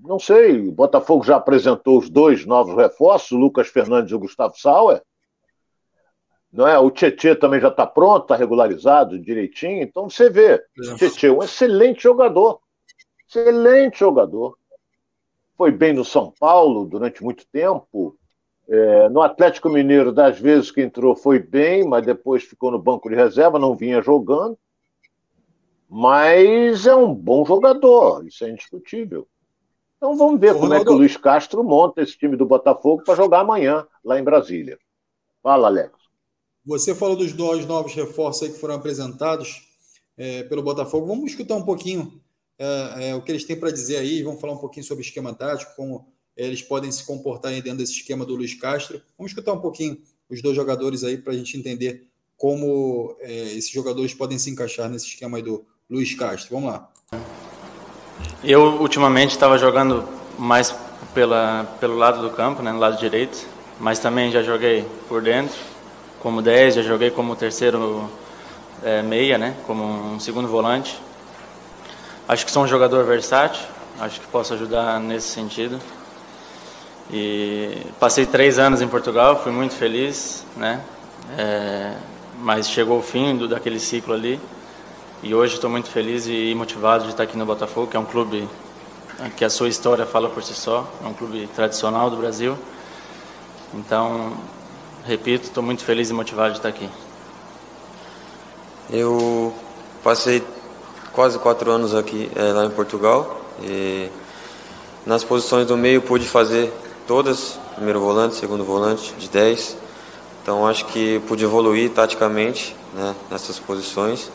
[0.00, 0.68] Não sei.
[0.68, 5.02] O Botafogo já apresentou os dois novos reforços, o Lucas Fernandes e o Gustavo Sauer.
[6.52, 6.78] Não é?
[6.78, 9.82] O Tietê também já está pronto, está regularizado direitinho.
[9.82, 12.60] Então você vê, o Tietê é um excelente jogador.
[13.28, 14.56] Excelente jogador
[15.58, 18.16] foi bem no São Paulo durante muito tempo.
[18.68, 23.08] É, no Atlético Mineiro, das vezes que entrou, foi bem, mas depois ficou no banco
[23.08, 24.56] de reserva, não vinha jogando.
[25.88, 29.26] Mas é um bom jogador, isso é indiscutível.
[29.96, 30.82] Então vamos ver Ô, como Ronaldo...
[30.82, 34.22] é que o Luiz Castro monta esse time do Botafogo para jogar amanhã, lá em
[34.22, 34.78] Brasília.
[35.42, 35.92] Fala, Alex.
[36.64, 39.66] Você falou dos dois novos reforços que foram apresentados
[40.16, 41.06] é, pelo Botafogo.
[41.06, 42.20] Vamos escutar um pouquinho
[42.58, 45.32] é, é, o que eles têm para dizer aí, vamos falar um pouquinho sobre esquema
[45.32, 49.00] tático, como eles podem se comportar aí dentro desse esquema do Luiz Castro.
[49.16, 53.70] Vamos escutar um pouquinho os dois jogadores aí para a gente entender como é, esses
[53.70, 56.54] jogadores podem se encaixar nesse esquema aí do Luiz Castro.
[56.54, 56.86] Vamos lá.
[58.44, 60.06] Eu ultimamente estava jogando
[60.38, 60.74] mais
[61.14, 63.46] pela, pelo lado do campo, né, no lado direito,
[63.80, 65.56] mas também já joguei por dentro,
[66.20, 68.06] como 10, já joguei como terceiro
[68.82, 71.00] é, meia, né, como um segundo volante.
[72.28, 73.64] Acho que sou um jogador versátil,
[73.98, 75.80] acho que posso ajudar nesse sentido.
[77.10, 80.82] E passei três anos em Portugal, fui muito feliz, né?
[81.38, 81.94] É,
[82.40, 84.38] mas chegou o fim do, daquele ciclo ali.
[85.20, 88.04] E hoje estou muito feliz e motivado de estar aqui no Botafogo, que é um
[88.04, 88.48] clube
[89.36, 92.56] que a sua história fala por si só, é um clube tradicional do Brasil.
[93.74, 94.32] Então,
[95.04, 96.88] repito, estou muito feliz e motivado de estar aqui.
[98.88, 99.52] Eu
[100.04, 100.40] passei
[101.12, 103.40] quase quatro anos aqui é, lá em Portugal.
[103.60, 104.08] E
[105.04, 106.72] nas posições do meio pude fazer
[107.08, 109.76] todas, primeiro volante, segundo volante, de 10.
[110.44, 114.30] Então acho que pude evoluir taticamente né, nessas posições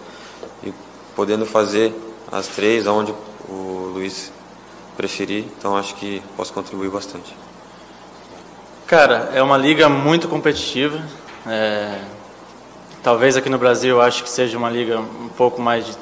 [1.16, 1.94] podendo fazer
[2.32, 3.14] as três, aonde
[3.48, 4.32] o Luiz
[4.96, 5.46] preferir.
[5.58, 7.36] Então acho que posso contribuir bastante.
[8.88, 11.02] Cara, é uma liga muito competitiva.
[11.48, 12.00] É...
[13.02, 15.94] Talvez aqui no Brasil eu acho que seja uma liga um pouco mais de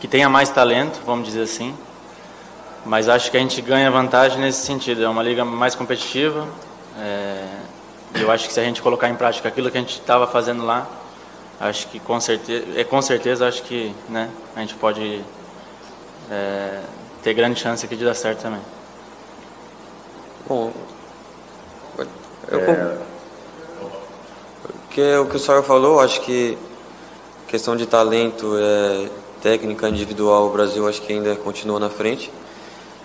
[0.00, 1.74] que tenha mais talento, vamos dizer assim.
[2.86, 5.04] Mas acho que a gente ganha vantagem nesse sentido.
[5.04, 6.46] É uma liga mais competitiva.
[6.98, 7.44] É,
[8.14, 10.64] eu acho que se a gente colocar em prática aquilo que a gente estava fazendo
[10.64, 10.86] lá,
[11.60, 15.24] acho que com certeza, é com certeza acho que né, a gente pode
[16.30, 16.80] é,
[17.22, 18.60] ter grande chance aqui de dar certo também.
[20.48, 20.72] Bom,
[22.50, 22.96] eu, é...
[24.90, 26.56] que, o que o senhor falou, acho que
[27.46, 29.08] questão de talento, é,
[29.42, 32.30] técnica individual, o Brasil acho que ainda continua na frente.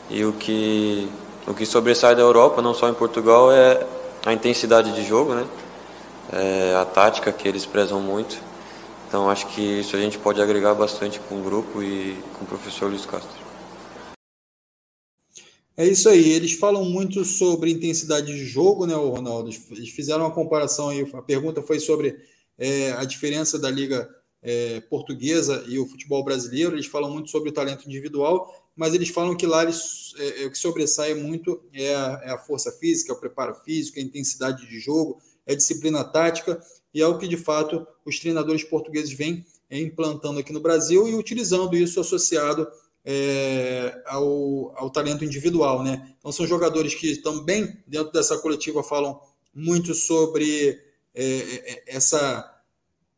[0.09, 1.09] E o que,
[1.47, 3.85] o que sobressai da Europa, não só em Portugal, é
[4.25, 5.45] a intensidade de jogo, né?
[6.35, 8.41] É, a tática que eles prezam muito.
[9.07, 12.47] Então acho que isso a gente pode agregar bastante com o grupo e com o
[12.47, 13.43] professor Luiz Castro.
[15.77, 19.49] É isso aí, eles falam muito sobre intensidade de jogo, né, Ronaldo?
[19.71, 22.15] Eles fizeram uma comparação aí, a pergunta foi sobre
[22.59, 24.07] é, a diferença da Liga
[24.43, 29.09] é, Portuguesa e o futebol brasileiro, eles falam muito sobre o talento individual, mas eles
[29.09, 32.71] falam que lá eles, é, é o que sobressai muito é a, é a força
[32.71, 36.61] física, o preparo físico, a intensidade de jogo, é disciplina tática,
[36.93, 41.07] e é o que de fato os treinadores portugueses vêm é, implantando aqui no Brasil
[41.07, 42.67] e utilizando isso associado
[43.05, 46.15] é, ao, ao, talento individual, né?
[46.19, 49.19] Então são jogadores que também dentro dessa coletiva falam
[49.53, 50.79] muito sobre
[51.13, 52.49] é, essa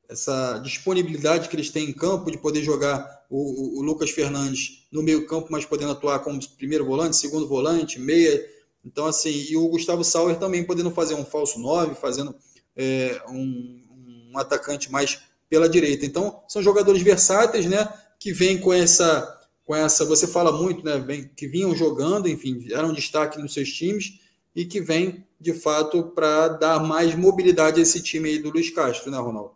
[0.07, 5.01] essa disponibilidade que eles têm em campo de poder jogar o, o Lucas Fernandes no
[5.01, 8.55] meio campo, mas podendo atuar como primeiro volante, segundo volante, meia.
[8.86, 12.36] Então assim, e o Gustavo Sauer também podendo fazer um falso 9, fazendo
[12.76, 13.84] é, um,
[14.32, 16.06] um, atacante mais pela direita.
[16.06, 17.88] Então, são jogadores versáteis, né?
[18.20, 20.06] Que vêm com essa, com essa.
[20.06, 20.98] Você fala muito, né?
[21.00, 24.20] Vem, que vinham jogando, enfim, eram destaque nos seus times
[24.56, 28.70] e que vem de fato para dar mais mobilidade a esse time aí do Luiz
[28.70, 29.54] Castro, né, Ronaldo?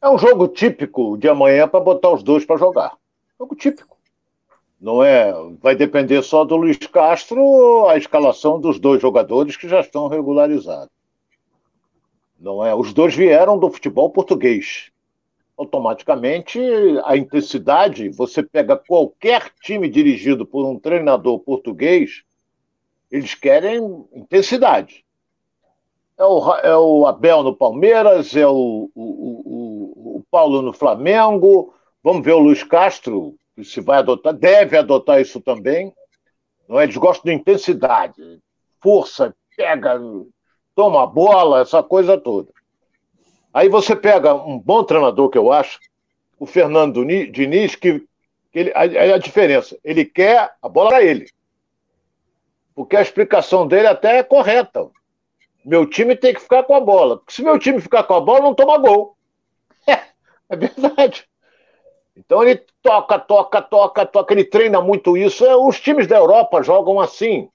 [0.00, 2.96] É um jogo típico de amanhã para botar os dois para jogar.
[3.38, 3.95] Jogo típico.
[4.80, 5.32] Não é?
[5.60, 10.90] Vai depender só do Luiz Castro a escalação dos dois jogadores que já estão regularizados.
[12.38, 12.74] Não é?
[12.74, 14.90] Os dois vieram do futebol português.
[15.56, 16.60] Automaticamente,
[17.04, 22.22] a intensidade, você pega qualquer time dirigido por um treinador português,
[23.10, 25.02] eles querem intensidade.
[26.18, 31.74] É o, é o Abel no Palmeiras, é o, o, o, o Paulo no Flamengo.
[32.02, 33.34] Vamos ver o Luiz Castro,
[33.64, 35.92] se vai adotar, deve adotar isso também.
[36.68, 36.84] Não é?
[36.84, 38.40] Eles gostam de intensidade,
[38.80, 40.00] força, pega,
[40.74, 42.52] toma a bola, essa coisa toda.
[43.52, 45.78] Aí você pega um bom treinador que eu acho,
[46.38, 48.00] o Fernando Diniz, que,
[48.52, 51.26] que ele, a, a diferença, ele quer a bola para ele.
[52.74, 54.90] Porque a explicação dele até é correta.
[55.64, 57.16] Meu time tem que ficar com a bola.
[57.16, 59.16] Porque se meu time ficar com a bola, não toma gol.
[59.86, 60.02] É,
[60.50, 61.26] é verdade.
[62.16, 65.44] Então ele toca, toca, toca, toca, ele treina muito isso.
[65.44, 67.48] É, os times da Europa jogam assim.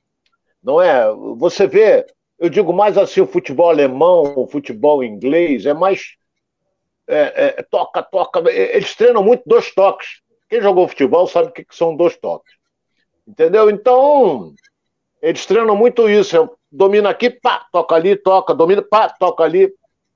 [0.64, 1.12] Não é?
[1.38, 2.06] Você vê
[2.42, 6.16] eu digo mais assim, o futebol alemão, o futebol inglês, é mais
[7.08, 8.50] é, é, toca, toca.
[8.50, 10.22] Eles treinam muito dois toques.
[10.50, 12.56] Quem jogou futebol sabe o que, que são dois toques.
[13.28, 13.70] Entendeu?
[13.70, 14.56] Então,
[15.22, 16.50] eles treinam muito isso.
[16.72, 19.72] Domina aqui, pá, toca ali, toca, domina, pá, toca ali.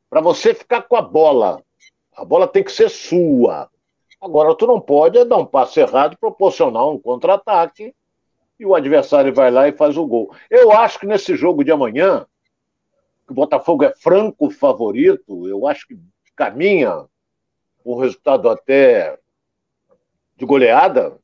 [0.09, 1.61] Para você ficar com a bola.
[2.15, 3.69] A bola tem que ser sua.
[4.25, 7.93] Agora, tu não pode dar um passo errado, proporcionar um contra-ataque
[8.59, 10.35] e o adversário vai lá e faz o gol.
[10.49, 12.25] Eu acho que nesse jogo de amanhã,
[13.29, 15.99] o Botafogo é franco favorito, eu acho que
[16.35, 17.05] caminha
[17.85, 19.19] um resultado até
[20.35, 21.19] de goleada.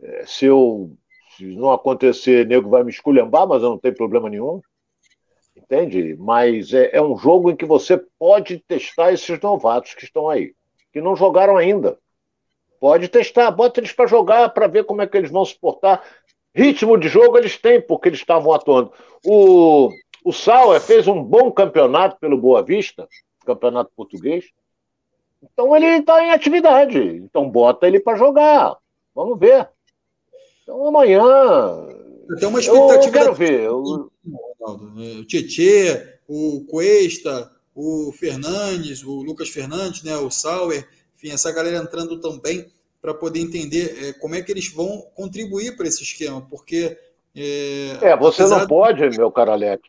[0.00, 0.90] É, se eu
[1.36, 4.62] se não acontecer, nego vai me esculhambar, mas eu não tenho problema nenhum.
[5.54, 6.16] Entende?
[6.18, 10.54] Mas é, é um jogo em que você pode testar esses novatos que estão aí,
[10.92, 11.98] que não jogaram ainda.
[12.78, 16.02] Pode testar, bota eles para jogar para ver como é que eles vão se portar.
[16.54, 18.92] Ritmo de jogo eles têm, porque eles estavam atuando.
[19.24, 19.88] O,
[20.24, 23.08] o Sauer fez um bom campeonato pelo Boa Vista,
[23.46, 24.46] campeonato português.
[25.42, 26.98] Então ele está em atividade.
[26.98, 28.76] Então bota ele para jogar.
[29.14, 29.68] Vamos ver.
[30.62, 31.22] Então amanhã.
[32.38, 33.06] Tem uma expectativa.
[33.06, 33.70] Eu quero ver.
[33.70, 40.86] O Tietê, o Cuesta, o Fernandes, o Lucas Fernandes, né, o Sauer
[41.22, 42.66] enfim, essa galera entrando também
[43.00, 46.98] para poder entender é, como é que eles vão contribuir para esse esquema, porque.
[47.34, 49.82] É, é você não pode, meu caro Alex,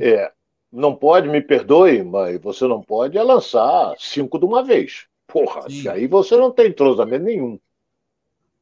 [0.00, 0.32] é,
[0.72, 5.06] não pode, me perdoe, mas você não pode é lançar cinco de uma vez.
[5.26, 7.60] Porra, aí você não tem entrosamento nenhum.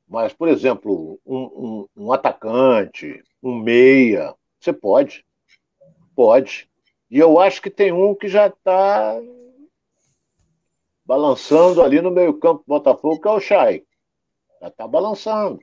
[0.06, 1.38] Mas, por exemplo, um,
[1.96, 5.24] um, um atacante, um meia, você pode.
[6.14, 6.68] Pode.
[7.10, 9.18] E eu acho que tem um que já está
[11.04, 13.82] balançando ali no meio-campo do Botafogo, que é o Chay.
[14.60, 15.60] Já está balançando.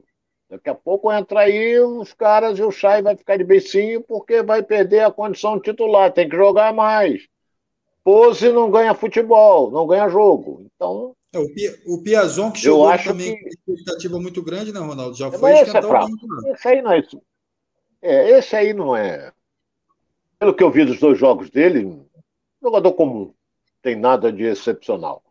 [0.50, 4.42] Daqui a pouco entra aí os caras e o Chay vai ficar de beicinho porque
[4.42, 7.28] vai perder a condição titular, tem que jogar mais.
[8.04, 10.66] Pose não ganha futebol, não ganha jogo.
[10.76, 11.16] Então.
[11.34, 13.44] É, o, Pia, o Piazon que chegou também que...
[13.44, 15.18] com expectativa muito grande, né, Ronaldo?
[15.18, 17.22] Já foi esse, é o esse aí não é isso.
[18.02, 19.32] É, esse aí não é.
[20.40, 22.06] Pelo que eu vi dos dois jogos dele,
[22.62, 23.34] jogador comum.
[23.82, 25.24] Tem nada de excepcional.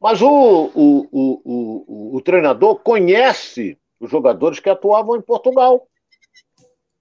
[0.00, 5.86] Mas o, o, o, o, o treinador conhece os jogadores que atuavam em Portugal.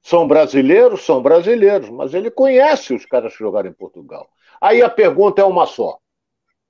[0.01, 4.27] São brasileiros, são brasileiros, mas ele conhece os caras que jogaram em Portugal.
[4.59, 5.99] Aí a pergunta é uma só.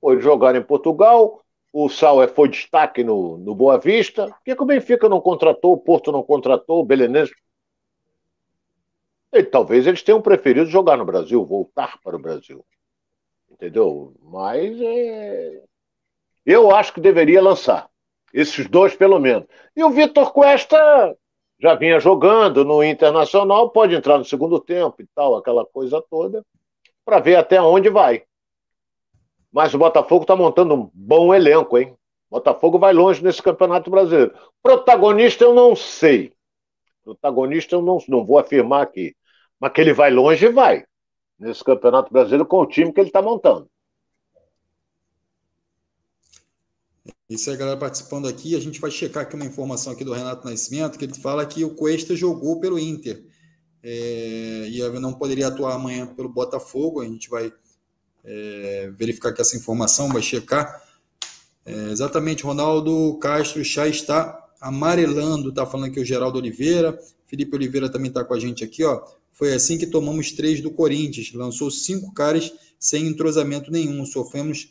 [0.02, 1.42] Foi jogar em Portugal,
[1.72, 4.28] o Sauer foi destaque no, no Boa Vista.
[4.28, 7.36] Por que, que o Benfica não contratou, o Porto não contratou, o Belenenses?
[9.32, 12.66] E, talvez eles tenham preferido jogar no Brasil, voltar para o Brasil.
[13.50, 14.14] Entendeu?
[14.22, 15.64] Mas é...
[16.46, 17.90] eu acho que deveria lançar.
[18.34, 19.48] Esses dois, pelo menos.
[19.76, 21.16] E o Vitor Cuesta
[21.60, 26.44] já vinha jogando no Internacional, pode entrar no segundo tempo e tal, aquela coisa toda,
[27.04, 28.24] para ver até onde vai.
[29.52, 31.96] Mas o Botafogo está montando um bom elenco, hein?
[32.30, 34.34] Botafogo vai longe nesse Campeonato Brasileiro.
[34.62, 36.32] Protagonista eu não sei.
[37.04, 39.16] Protagonista eu não, não vou afirmar aqui.
[39.60, 40.86] Mas que ele vai longe, vai.
[41.38, 43.70] Nesse Campeonato Brasileiro com o time que ele está montando.
[47.30, 48.56] Isso aí, galera, participando aqui.
[48.56, 51.64] A gente vai checar aqui uma informação aqui do Renato Nascimento, que ele fala que
[51.64, 53.24] o Cuesta jogou pelo Inter.
[53.84, 57.02] É, e não poderia atuar amanhã pelo Botafogo.
[57.02, 57.54] A gente vai
[58.24, 60.84] é, verificar que essa informação, vai checar.
[61.66, 66.98] É, exatamente, Ronaldo Castro já está amarelando, tá falando aqui o Geraldo Oliveira.
[67.28, 69.06] Felipe Oliveira também está com a gente aqui, ó.
[69.40, 71.32] Foi assim que tomamos três do Corinthians.
[71.34, 74.06] Lançou cinco caras sem entrosamento nenhum.
[74.06, 74.68] Sofremos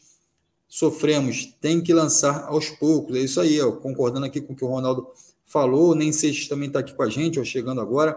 [0.69, 3.17] sofremos, tem que lançar aos poucos.
[3.17, 5.09] É isso aí, ó, concordando aqui com o que o Ronaldo
[5.47, 5.95] falou.
[5.95, 8.15] Nem Seixas também está aqui com a gente, ó, chegando agora.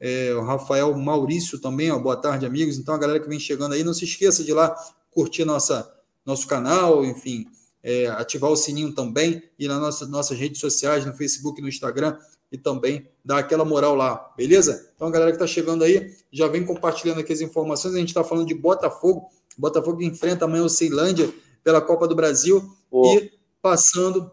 [0.00, 2.78] É, o Rafael Maurício também, ó, boa tarde, amigos.
[2.78, 4.74] Então, a galera que vem chegando aí, não se esqueça de ir lá
[5.10, 5.86] curtir nossa,
[6.24, 7.44] nosso canal, enfim,
[7.82, 12.16] é, ativar o sininho também e nas nossas, nossas redes sociais, no Facebook, no Instagram
[12.50, 14.90] e também dar aquela moral lá, beleza?
[14.94, 17.94] Então, a galera que está chegando aí, já vem compartilhando aqui as informações.
[17.94, 19.28] A gente está falando de Botafogo.
[19.56, 21.32] Botafogo enfrenta amanhã o Ceilândia
[21.62, 23.14] pela Copa do Brasil oh.
[23.14, 23.30] e
[23.60, 24.32] passando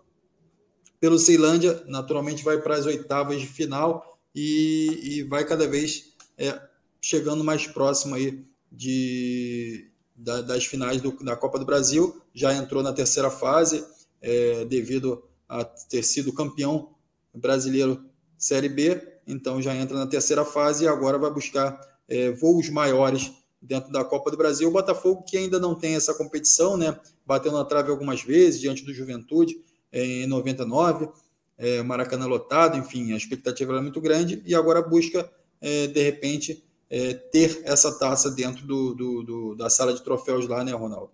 [1.00, 6.60] pelo Ceilândia, naturalmente vai para as oitavas de final e, e vai cada vez é,
[7.00, 12.20] chegando mais próximo aí de, da, das finais do, da Copa do Brasil.
[12.34, 13.86] Já entrou na terceira fase,
[14.22, 16.90] é, devido a ter sido campeão
[17.34, 18.04] brasileiro
[18.38, 23.32] Série B, então já entra na terceira fase e agora vai buscar é, voos maiores
[23.62, 24.70] dentro da Copa do Brasil.
[24.70, 26.98] O Botafogo, que ainda não tem essa competição, né?
[27.26, 29.58] Bateu na trave algumas vezes diante do Juventude
[29.92, 31.10] é, em 99,
[31.58, 35.30] é, Maracanã lotado, enfim, a expectativa era muito grande e agora busca,
[35.60, 40.48] é, de repente, é, ter essa taça dentro do, do, do, da sala de troféus
[40.48, 41.12] lá, né, Ronaldo?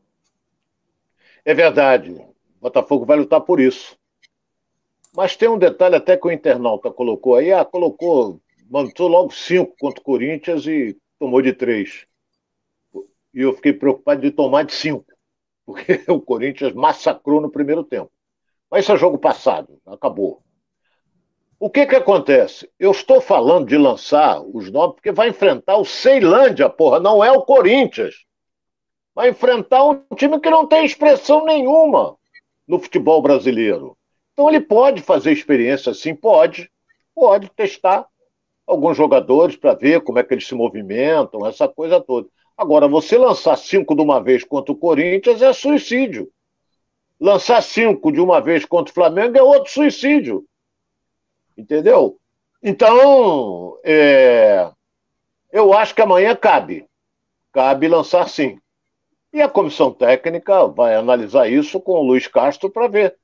[1.46, 2.12] É verdade.
[2.12, 3.98] O Botafogo vai lutar por isso.
[5.16, 8.39] Mas tem um detalhe até que o internauta colocou aí, ah, colocou,
[8.70, 12.07] mandou logo cinco contra o Corinthians e tomou de três
[13.34, 15.05] e eu fiquei preocupado de tomar de cinco,
[15.66, 18.11] porque o Corinthians massacrou no primeiro tempo.
[18.70, 20.41] Mas isso é jogo passado, acabou.
[21.59, 22.70] O que que acontece?
[22.78, 27.32] Eu estou falando de lançar os nomes porque vai enfrentar o Ceilândia, porra, não é
[27.32, 28.26] o Corinthians.
[29.16, 32.18] Vai enfrentar um time que não tem expressão nenhuma
[32.68, 33.95] no futebol brasileiro.
[34.34, 36.70] Então ele pode fazer experiência assim, pode,
[37.14, 38.08] pode testar
[38.66, 42.28] alguns jogadores para ver como é que eles se movimentam, essa coisa toda.
[42.58, 46.32] Agora, você lançar cinco de uma vez contra o Corinthians é suicídio.
[47.20, 50.46] Lançar cinco de uma vez contra o Flamengo é outro suicídio.
[51.58, 52.20] Entendeu?
[52.62, 54.70] Então, é...
[55.52, 56.88] eu acho que amanhã cabe.
[57.52, 58.60] Cabe lançar sim.
[59.32, 63.18] E a comissão técnica vai analisar isso com o Luiz Castro para ver.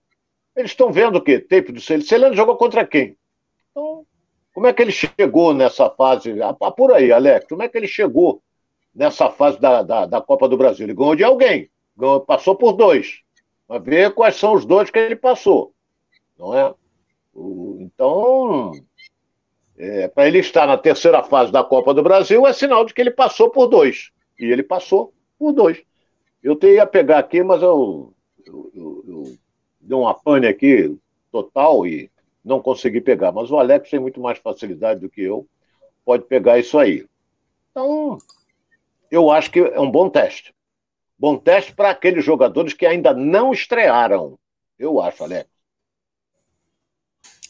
[0.60, 1.40] Eles estão vendo o quê?
[1.40, 2.06] Tempo do Celeno.
[2.06, 3.16] Celeno jogou contra quem?
[3.72, 4.06] Então,
[4.54, 6.36] como é que ele chegou nessa fase?
[6.76, 8.42] Por aí, Alex, como é que ele chegou
[8.94, 10.86] nessa fase da, da, da, Copa do Brasil.
[10.86, 13.22] Ele ganhou de alguém, ganhou, passou por dois.
[13.68, 15.74] Vai ver quais são os dois que ele passou.
[16.38, 16.74] Não é?
[17.80, 18.74] Então,
[19.78, 23.00] é, para ele estar na terceira fase da Copa do Brasil, é sinal de que
[23.00, 24.12] ele passou por dois.
[24.38, 25.82] E ele passou por dois.
[26.44, 28.14] Eu teria pegar aqui, mas eu,
[28.46, 29.38] eu, eu, eu
[29.90, 30.96] dei uma pane aqui
[31.32, 32.12] total e
[32.46, 33.32] não consegui pegar.
[33.32, 35.48] Mas o Alex tem muito mais facilidade do que eu,
[36.06, 37.06] pode pegar isso aí.
[37.72, 38.20] Então,
[39.10, 40.54] eu acho que é um bom teste.
[41.18, 44.38] Bom teste para aqueles jogadores que ainda não estrearam.
[44.78, 45.50] Eu acho, Alex.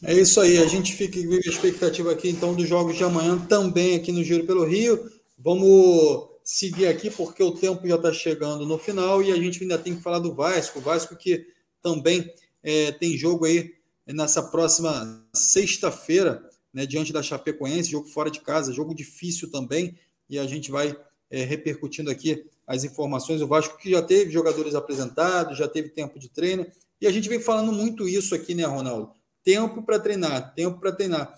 [0.02, 3.38] É isso aí, a gente fica com a expectativa aqui então dos jogos de amanhã
[3.38, 5.12] também aqui no Giro pelo Rio.
[5.38, 9.78] Vamos seguir aqui porque o tempo já está chegando no final e a gente ainda
[9.78, 10.80] tem que falar do Vasco.
[10.80, 11.46] O Vasco que
[11.82, 13.74] também é, tem jogo aí
[14.08, 19.98] nessa próxima sexta-feira, né, diante da Chapecoense, jogo fora de casa, jogo difícil também,
[20.30, 20.98] e a gente vai
[21.30, 23.42] é, repercutindo aqui as informações.
[23.42, 26.66] O Vasco que já teve jogadores apresentados, já teve tempo de treino,
[27.02, 29.14] e a gente vem falando muito isso aqui, né, Ronaldo?
[29.44, 31.34] tempo para treinar, tempo para treinar.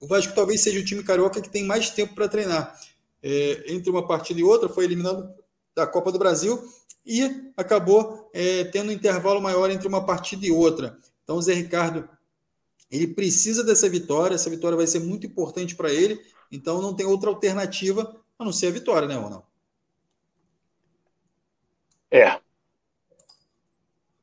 [0.00, 2.78] O Vasco talvez seja o time carioca que tem mais tempo para treinar.
[3.22, 5.32] É, entre uma partida e outra, foi eliminado
[5.74, 6.60] da Copa do Brasil
[7.04, 10.98] e acabou é, tendo um intervalo maior entre uma partida e outra.
[11.24, 12.08] Então, o Zé Ricardo
[12.90, 16.20] ele precisa dessa vitória, essa vitória vai ser muito importante para ele,
[16.50, 19.46] então não tem outra alternativa a não ser a vitória, né, Ronaldo?
[22.10, 22.40] É.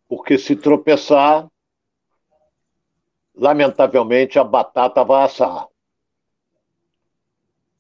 [0.08, 1.48] Porque se tropeçar,
[3.36, 5.68] lamentavelmente, a batata vai assar.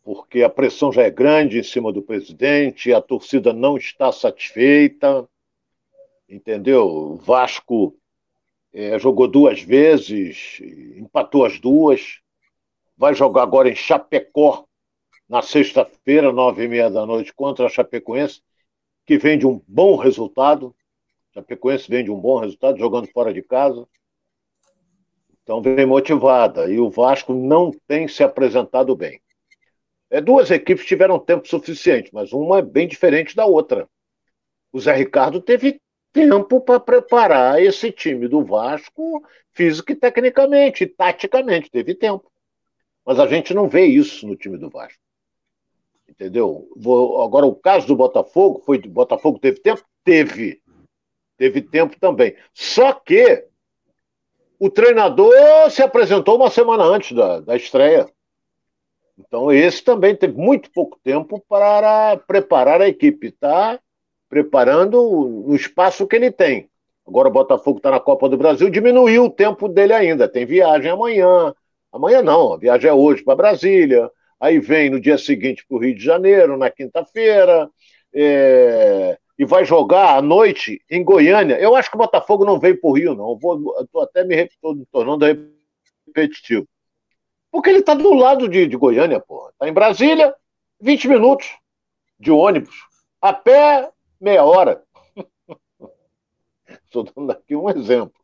[0.06, 5.28] Porque a pressão já é grande em cima do presidente, a torcida não está satisfeita,
[6.30, 6.88] entendeu?
[6.88, 7.98] O Vasco
[8.72, 10.60] é, jogou duas vezes,
[10.96, 12.20] empatou as duas,
[12.96, 14.68] vai jogar agora em Chapecó,
[15.28, 18.44] na sexta-feira, nove e meia da noite, contra a Chapecoense,
[19.08, 20.76] que vem de um bom resultado.
[21.34, 23.88] Chapecoense vem de um bom resultado, jogando fora de casa.
[25.42, 26.70] Então vem motivada.
[26.70, 29.20] E o Vasco não tem se apresentado bem.
[30.16, 33.86] É, duas equipes tiveram tempo suficiente, mas uma é bem diferente da outra.
[34.72, 35.82] O Zé Ricardo teve
[36.14, 42.32] tempo para preparar esse time do Vasco físico e tecnicamente, e taticamente, teve tempo.
[43.06, 45.02] Mas a gente não vê isso no time do Vasco.
[46.08, 46.66] Entendeu?
[46.78, 49.84] Vou, agora, o caso do Botafogo, foi do Botafogo teve tempo?
[50.02, 50.62] Teve.
[51.36, 52.38] Teve tempo também.
[52.54, 53.50] Só que
[54.58, 58.10] o treinador se apresentou uma semana antes da, da estreia.
[59.18, 63.28] Então, esse também teve muito pouco tempo para preparar a equipe.
[63.28, 63.80] Está
[64.30, 66.70] preparando o espaço que ele tem.
[67.08, 70.28] Agora o Botafogo está na Copa do Brasil, diminuiu o tempo dele ainda.
[70.28, 71.54] Tem viagem amanhã.
[71.92, 74.10] Amanhã não, a viagem é hoje para Brasília.
[74.40, 77.70] Aí vem no dia seguinte para o Rio de Janeiro, na quinta-feira.
[78.14, 81.60] É e vai jogar à noite em Goiânia.
[81.60, 83.38] Eu acho que o Botafogo não veio para o Rio, não.
[83.82, 84.50] Estou até me
[84.92, 85.26] tornando
[86.08, 86.68] repetitivo.
[87.56, 89.52] Porque ele está do lado de, de Goiânia, porra.
[89.52, 90.36] Está em Brasília,
[90.82, 91.48] 20 minutos
[92.20, 92.76] de ônibus.
[93.22, 93.90] A pé,
[94.20, 94.84] meia hora.
[96.84, 98.20] Estou dando aqui um exemplo.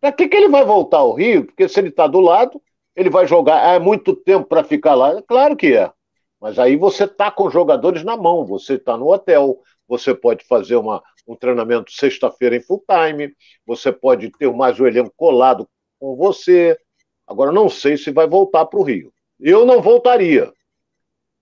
[0.00, 1.44] Para que, que ele vai voltar ao Rio?
[1.44, 2.58] Porque se ele está do lado,
[2.96, 3.74] ele vai jogar.
[3.74, 5.20] É muito tempo para ficar lá?
[5.20, 5.92] Claro que é.
[6.40, 10.76] Mas aí você está com jogadores na mão, você está no hotel, você pode fazer
[10.76, 13.36] uma, um treinamento sexta-feira em full time,
[13.66, 15.68] você pode ter mais o elenco colado
[16.00, 16.80] com você.
[17.26, 19.12] Agora, não sei se vai voltar para o Rio.
[19.38, 20.52] Eu não voltaria.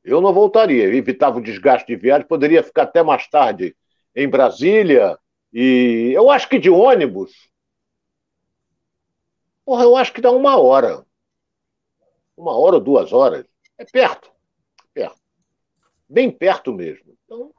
[0.02, 0.84] Eu não voltaria.
[0.84, 3.76] Evitava o desgaste de viagem, poderia ficar até mais tarde
[4.14, 5.18] em Brasília.
[5.52, 7.48] E eu acho que de ônibus.
[9.64, 11.04] Porra, eu acho que dá uma hora.
[12.36, 13.46] Uma hora ou duas horas.
[13.78, 14.30] É perto.
[14.92, 15.20] Perto.
[16.08, 17.16] Bem perto mesmo.
[17.24, 17.52] Então,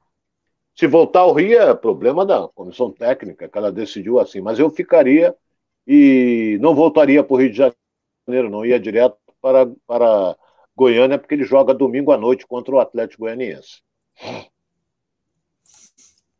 [0.75, 4.41] se voltar ao Rio, é problema da comissão técnica, que ela decidiu assim.
[4.41, 5.35] Mas eu ficaria
[5.87, 7.77] e não voltaria para o Rio de Janeiro,
[8.27, 10.35] não ia direto para, para
[10.75, 13.81] Goiânia, porque ele joga domingo à noite contra o Atlético Goianiense.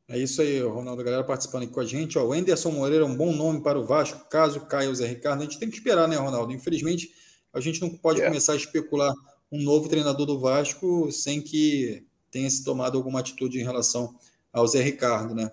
[0.08, 1.02] É isso aí, Ronaldo.
[1.02, 2.18] A galera participando aqui com a gente.
[2.18, 5.08] Ó, o Anderson Moreira é um bom nome para o Vasco, caso caia o Zé
[5.08, 5.42] Ricardo.
[5.42, 6.54] A gente tem que esperar, né, Ronaldo?
[6.54, 7.12] Infelizmente,
[7.52, 8.28] a gente não pode é.
[8.28, 9.14] começar a especular
[9.52, 14.16] um novo treinador do Vasco sem que tenha se tomado alguma atitude em relação
[14.54, 15.52] ao Zé Ricardo, né?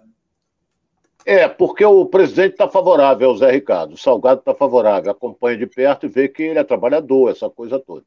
[1.25, 5.67] É, porque o presidente está favorável ao Zé Ricardo, o Salgado está favorável, acompanha de
[5.67, 8.05] perto e vê que ele é trabalhador, essa coisa toda.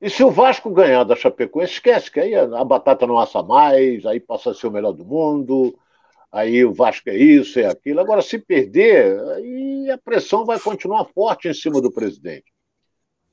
[0.00, 4.04] E se o Vasco ganhar da Chapecoense, esquece que aí a batata não assa mais,
[4.04, 5.78] aí passa a ser o melhor do mundo,
[6.30, 8.00] aí o Vasco é isso, é aquilo.
[8.00, 12.52] Agora, se perder, aí a pressão vai continuar forte em cima do presidente.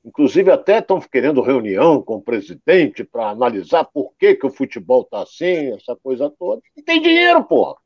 [0.04, 5.02] Inclusive, até estão querendo reunião com o presidente para analisar por que, que o futebol
[5.02, 6.62] está assim, essa coisa toda.
[6.76, 7.76] Não tem dinheiro, porra.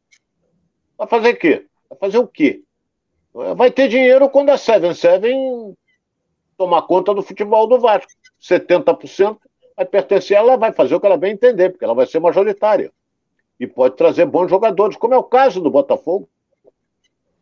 [0.99, 1.67] Vai fazer o quê?
[1.89, 2.63] Vai fazer o quê?
[3.57, 5.77] Vai ter dinheiro quando a Seven Seven
[6.57, 8.11] tomar conta do futebol do Vasco.
[8.43, 9.39] 70%
[9.77, 12.91] vai pertencer ela, vai fazer o que ela bem entender, porque ela vai ser majoritária.
[13.61, 16.29] E pode trazer bons jogadores, como é o caso do Botafogo.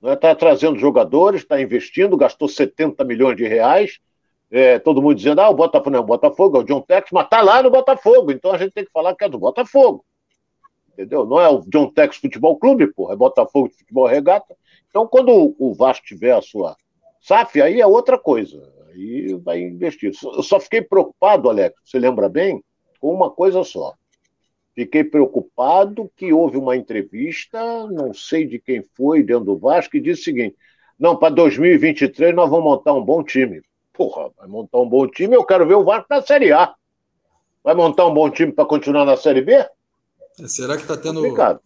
[0.02, 3.98] Está trazendo jogadores, está investindo, gastou 70 milhões de reais,
[4.50, 7.10] é, todo mundo dizendo, ah, o Botafogo não é o Botafogo, é o John Tex,
[7.10, 10.04] mas tá lá no Botafogo, então a gente tem que falar que é do Botafogo.
[10.96, 11.26] Entendeu?
[11.26, 14.56] Não é o John Tex Futebol Clube, porra, é Botafogo de Futebol Regata.
[14.88, 16.74] Então, quando o Vasco tiver a sua
[17.20, 18.72] SAF aí é outra coisa.
[18.88, 20.12] Aí vai investir.
[20.24, 22.62] Eu só fiquei preocupado, Alex, você lembra bem,
[22.98, 23.92] com uma coisa só.
[24.74, 30.00] Fiquei preocupado que houve uma entrevista, não sei de quem foi, dentro do Vasco, que
[30.00, 30.56] disse o seguinte:
[30.98, 33.60] não, para 2023 nós vamos montar um bom time.
[33.92, 36.74] Porra, vai montar um bom time, eu quero ver o Vasco na Série A.
[37.64, 39.66] Vai montar um bom time para continuar na Série B?
[40.40, 41.20] É, será que está tendo.
[41.20, 41.60] Complicado.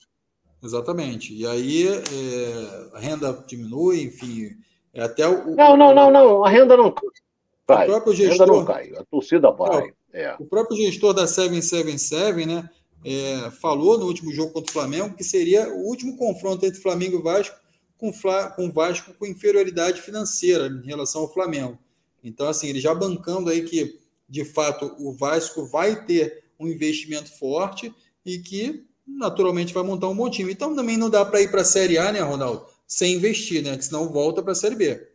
[0.62, 1.34] Exatamente.
[1.34, 4.50] E aí é, a renda diminui, enfim.
[4.92, 6.44] É até o, não, não, não, não.
[6.44, 7.84] A renda não cai.
[7.84, 8.92] O próprio gestor, a renda não cai.
[8.96, 9.92] A torcida vai.
[10.12, 10.34] É.
[10.38, 12.68] O próprio gestor da 777, né?
[13.02, 17.18] É, falou no último jogo contra o Flamengo que seria o último confronto entre Flamengo
[17.18, 17.56] e Vasco
[17.96, 18.12] com,
[18.56, 21.78] com o Vasco com inferioridade financeira em relação ao Flamengo.
[22.22, 23.98] Então, assim, ele já bancando aí que,
[24.28, 27.94] de fato, o Vasco vai ter um investimento forte
[28.24, 30.52] e que, naturalmente, vai montar um bom time.
[30.52, 32.66] Então, também não dá para ir para a Série A, né, Ronaldo?
[32.86, 33.76] Sem investir, né?
[33.76, 35.08] Que senão volta para a Série B.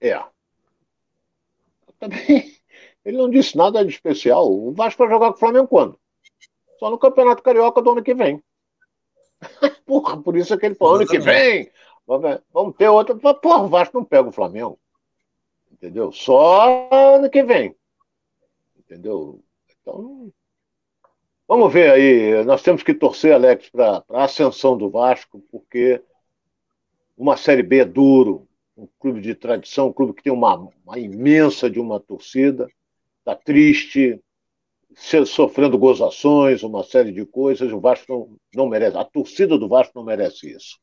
[0.00, 0.22] É.
[1.98, 2.56] Também,
[3.04, 4.50] ele não disse nada de especial.
[4.50, 5.98] O Vasco vai jogar com o Flamengo quando?
[6.78, 8.42] Só no Campeonato Carioca do ano que vem.
[9.84, 11.70] Porra, por isso é que ele falou, ano que vem,
[12.06, 13.14] vamos ter outra.
[13.14, 14.78] Porra, o Vasco não pega o Flamengo.
[15.70, 16.10] Entendeu?
[16.12, 17.74] Só ano que vem.
[18.78, 19.42] Entendeu?
[19.80, 20.32] Então,
[21.50, 22.44] vamos ver aí.
[22.44, 26.00] Nós temos que torcer, Alex, para a ascensão do Vasco, porque
[27.18, 28.46] uma Série B é duro.
[28.76, 32.66] Um clube de tradição, um clube que tem uma, uma imensa de uma torcida,
[33.18, 34.18] está triste,
[35.26, 37.70] sofrendo gozações, uma série de coisas.
[37.72, 38.96] O Vasco não, não merece.
[38.96, 40.78] A torcida do Vasco não merece isso.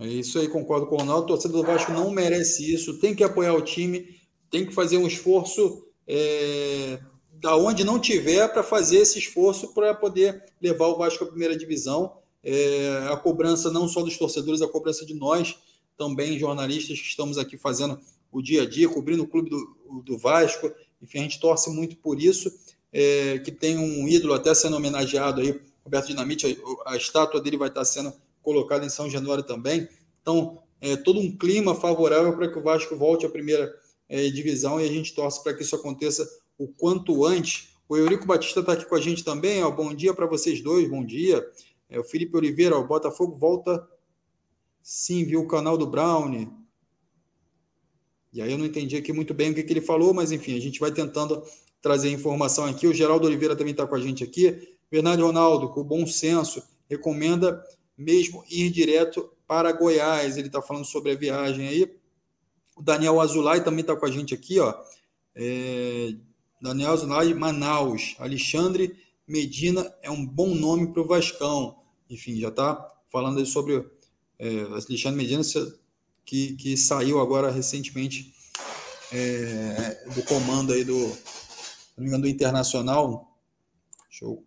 [0.00, 1.24] É isso aí, concordo com o Ronaldo.
[1.24, 2.98] A torcida do Vasco não merece isso.
[2.98, 4.06] Tem que apoiar o time,
[4.50, 6.98] tem que fazer um esforço é,
[7.40, 11.56] da onde não tiver para fazer esse esforço para poder levar o Vasco à primeira
[11.56, 12.16] divisão.
[12.42, 15.56] É, a cobrança não só dos torcedores, a cobrança de nós
[15.96, 17.98] também, jornalistas que estamos aqui fazendo
[18.30, 20.70] o dia a dia, cobrindo o clube do, do Vasco.
[21.00, 22.52] Enfim, a gente torce muito por isso
[22.92, 27.56] é, que tem um ídolo até sendo homenageado aí, Roberto Dinamite, a, a, estátua dele
[27.56, 28.12] vai estar sendo
[28.42, 29.88] colocada em São Januário também.
[30.20, 33.72] Então, é todo um clima favorável para que o Vasco volte à primeira
[34.08, 36.28] é, divisão e a gente torce para que isso aconteça
[36.58, 37.68] o quanto antes.
[37.88, 39.62] O Eurico Batista está aqui com a gente também.
[39.62, 41.42] Ó, bom dia para vocês dois, bom dia.
[41.88, 43.88] É, o Felipe Oliveira, o Botafogo volta.
[44.82, 46.50] Sim, viu o canal do Brown.
[48.32, 50.56] E aí eu não entendi aqui muito bem o que, que ele falou, mas enfim,
[50.56, 51.42] a gente vai tentando
[51.80, 52.86] trazer informação aqui.
[52.86, 54.76] O Geraldo Oliveira também está com a gente aqui.
[54.90, 57.62] Bernardo Ronaldo, com bom senso, recomenda
[57.96, 60.36] mesmo ir direto para Goiás.
[60.36, 61.98] Ele está falando sobre a viagem aí.
[62.76, 64.74] O Daniel Azulay também está com a gente aqui, ó.
[65.34, 66.14] É...
[66.60, 68.16] Daniel Azulay, Manaus.
[68.18, 68.96] Alexandre
[69.26, 71.78] Medina é um bom nome para o Vascão.
[72.10, 73.84] Enfim, já está falando sobre
[74.38, 75.42] é, Alexandre Medina,
[76.24, 78.34] que, que saiu agora recentemente
[79.12, 81.16] é, do comando aí do,
[81.98, 83.36] engano, do Internacional.
[84.10, 84.44] Show.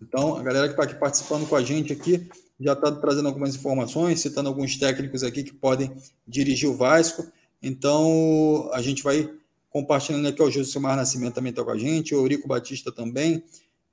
[0.00, 2.28] Então, a galera que está aqui participando com a gente aqui
[2.58, 5.94] já está trazendo algumas informações, citando alguns técnicos aqui que podem
[6.26, 7.26] dirigir o Vasco.
[7.62, 9.30] Então, a gente vai
[9.76, 10.42] compartilhando aqui.
[10.42, 13.44] O Josimar Nascimento também está com a gente, o Eurico Batista também,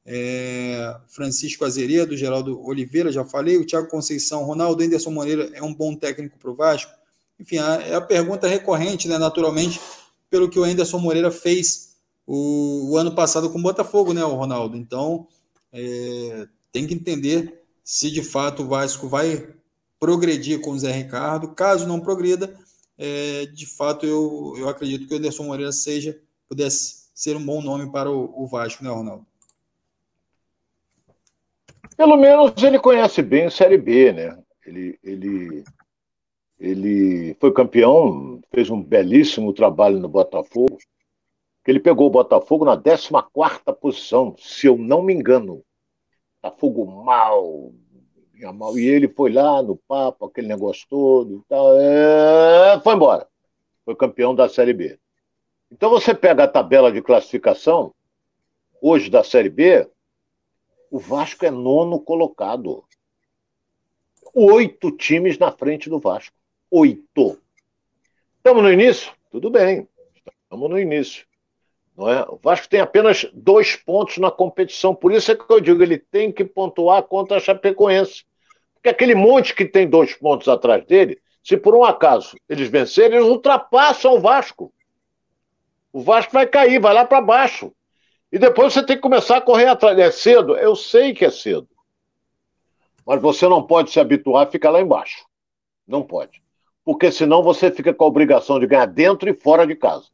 [0.06, 5.74] é, Francisco Azeredo, Geraldo Oliveira, já falei, o Thiago Conceição, Ronaldo Anderson Moreira é um
[5.74, 6.90] bom técnico para o Vasco.
[7.38, 9.82] Enfim, é a pergunta recorrente, né, naturalmente,
[10.30, 14.36] pelo que o Anderson Moreira fez o, o ano passado com o Botafogo, né, o
[14.36, 14.78] Ronaldo?
[14.78, 15.28] Então,
[15.74, 19.50] é, tem que entender se de fato o Vasco vai
[20.00, 21.50] progredir com o Zé Ricardo.
[21.50, 22.58] Caso não progrida,
[22.98, 27.62] é, de fato eu, eu acredito que o Anderson Moreira seja, pudesse ser um bom
[27.62, 29.26] nome para o, o Vasco, né, Ronaldo?
[31.96, 34.38] Pelo menos ele conhece bem a Série B, né?
[34.66, 35.64] Ele, ele
[36.64, 40.78] ele foi campeão, fez um belíssimo trabalho no Botafogo.
[41.68, 43.10] Ele pegou o Botafogo na 14
[43.82, 45.62] posição, se eu não me engano.
[46.41, 47.74] Botafogo mal,
[48.36, 51.46] E ele foi lá no papo, aquele negócio todo.
[51.48, 52.80] Tal, é...
[52.82, 53.28] foi embora.
[53.86, 55.00] Foi campeão da Série B.
[55.72, 57.94] Então você pega a tabela de classificação,
[58.82, 59.90] hoje da Série B,
[60.90, 62.84] o Vasco é nono colocado.
[64.34, 66.36] Oito times na frente do Vasco
[66.74, 67.40] oito.
[68.38, 69.14] Estamos no início?
[69.30, 69.88] Tudo bem,
[70.44, 71.24] estamos no início.
[71.96, 72.26] Não é?
[72.28, 75.98] O Vasco tem apenas dois pontos na competição, por isso é que eu digo, ele
[75.98, 78.26] tem que pontuar contra a Chapecoense.
[78.74, 83.18] Porque aquele monte que tem dois pontos atrás dele, se por um acaso eles vencerem,
[83.18, 84.74] eles ultrapassam o Vasco.
[85.91, 87.72] O Vasco vai cair, vai lá para baixo.
[88.32, 89.98] E depois você tem que começar a correr atrás.
[90.00, 90.58] É cedo?
[90.58, 91.70] Eu sei que é cedo.
[93.06, 95.26] Mas você não pode se habituar a ficar lá embaixo.
[95.88, 96.41] Não pode.
[96.84, 100.08] porque senão você fica com a obrigação de ganhar dentro e fora de casa.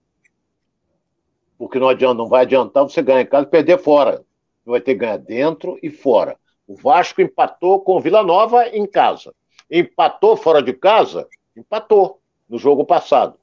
[1.59, 4.23] Porque não adianta, não vai adiantar você ganhar em casa e perder fora.
[4.63, 6.37] Você vai ter que ganhar dentro e fora.
[6.65, 9.35] O Vasco empatou com o Vila Nova em casa.
[9.69, 11.27] Empatou fora de casa?
[11.57, 13.37] Empatou no jogo passado.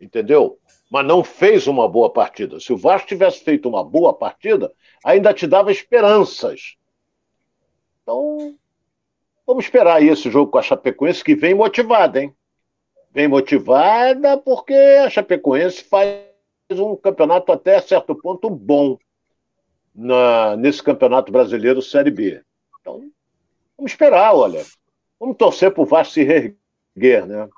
[0.00, 0.58] Entendeu?
[0.90, 2.58] Mas não fez uma boa partida.
[2.58, 4.72] Se o Vasco tivesse feito uma boa partida,
[5.04, 6.76] ainda te dava esperanças.
[8.02, 8.54] Então,
[9.46, 12.34] vamos esperar aí esse jogo com a Chapecoense, que vem motivada, hein?
[13.12, 16.27] Vem motivada porque a Chapecoense faz
[16.76, 18.98] um campeonato até certo ponto bom
[19.94, 22.42] na, nesse campeonato brasileiro Série B.
[22.80, 23.10] Então,
[23.76, 24.64] vamos esperar, olha.
[25.18, 27.48] Vamos torcer para o Vasco se reerguer, né?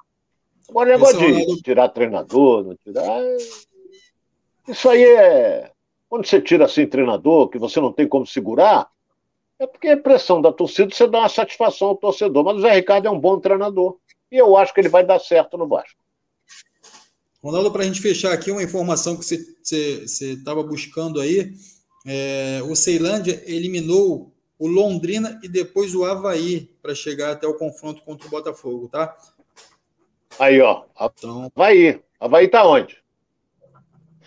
[0.69, 3.21] Agora, negócio de tirar treinador, não tirar.
[4.69, 5.71] Isso aí é.
[6.09, 8.89] Quando você tira assim treinador, que você não tem como segurar,
[9.59, 12.45] é porque a pressão da torcida você dá uma satisfação ao torcedor.
[12.45, 13.99] Mas o Zé Ricardo é um bom treinador.
[14.31, 16.00] E eu acho que ele vai dar certo no Vasco.
[17.43, 21.55] Ronaldo, para a gente fechar aqui, uma informação que você estava buscando aí.
[22.07, 28.03] É, o Ceilândia eliminou o Londrina e depois o Havaí para chegar até o confronto
[28.03, 29.17] contra o Botafogo, tá?
[30.39, 30.85] Aí, ó.
[31.01, 31.51] Então...
[31.57, 32.03] Havaí.
[32.21, 33.03] Havaí tá onde?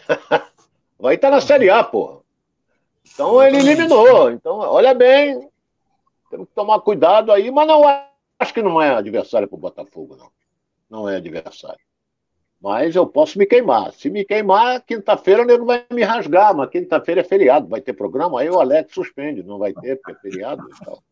[1.00, 2.22] Havaí tá na Série A, porra.
[3.14, 4.32] Então ele eliminou.
[4.32, 5.48] Então, olha bem.
[6.32, 7.84] Temos que tomar cuidado aí, mas não
[8.40, 10.32] acho que não é adversário para o Botafogo, não.
[10.90, 11.80] Não é adversário.
[12.64, 13.92] Mas eu posso me queimar.
[13.92, 18.40] Se me queimar, quinta-feira o vai me rasgar, mas quinta-feira é feriado, vai ter programa,
[18.40, 21.04] aí o Alex suspende, não vai ter, porque é feriado e tal.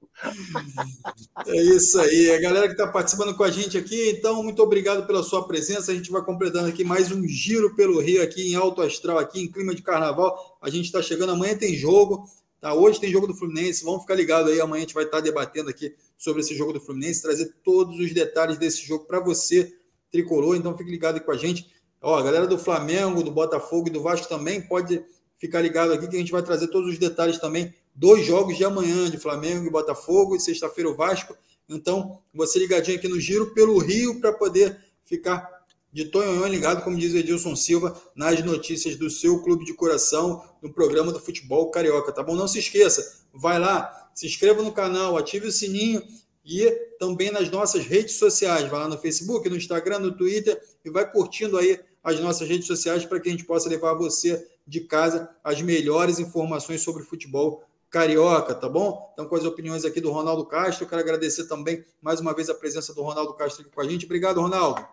[1.45, 5.05] É isso aí, a galera que está participando com a gente aqui, então, muito obrigado
[5.05, 5.91] pela sua presença.
[5.91, 9.41] A gente vai completando aqui mais um giro pelo Rio, aqui em alto astral, aqui
[9.41, 10.57] em clima de carnaval.
[10.61, 12.29] A gente está chegando, amanhã tem jogo,
[12.61, 12.73] tá?
[12.73, 15.23] Hoje tem jogo do Fluminense, vamos ficar ligados aí, amanhã a gente vai estar tá
[15.23, 19.80] debatendo aqui sobre esse jogo do Fluminense, trazer todos os detalhes desse jogo para você
[20.11, 21.71] tricolor, então fique ligado com a gente.
[22.01, 25.03] Ó, a galera do Flamengo, do Botafogo e do Vasco também pode
[25.37, 27.73] ficar ligado aqui que a gente vai trazer todos os detalhes também.
[27.95, 31.35] Dois jogos de amanhã de Flamengo e Botafogo, e sexta-feira o Vasco.
[31.67, 36.97] Então, você ligadinho aqui no Giro pelo Rio para poder ficar de tonhonhão ligado, como
[36.97, 41.69] diz o Edilson Silva, nas notícias do seu clube de coração, no programa do futebol
[41.69, 42.35] carioca, tá bom?
[42.35, 46.01] Não se esqueça, vai lá, se inscreva no canal, ative o sininho
[46.43, 46.69] e
[46.99, 48.67] também nas nossas redes sociais.
[48.69, 52.67] Vai lá no Facebook, no Instagram, no Twitter e vai curtindo aí as nossas redes
[52.67, 57.63] sociais para que a gente possa levar você de casa as melhores informações sobre futebol
[57.89, 59.11] carioca, tá bom?
[59.13, 62.55] Então, com as opiniões aqui do Ronaldo Castro, quero agradecer também mais uma vez a
[62.55, 64.05] presença do Ronaldo Castro aqui com a gente.
[64.05, 64.87] Obrigado, Ronaldo.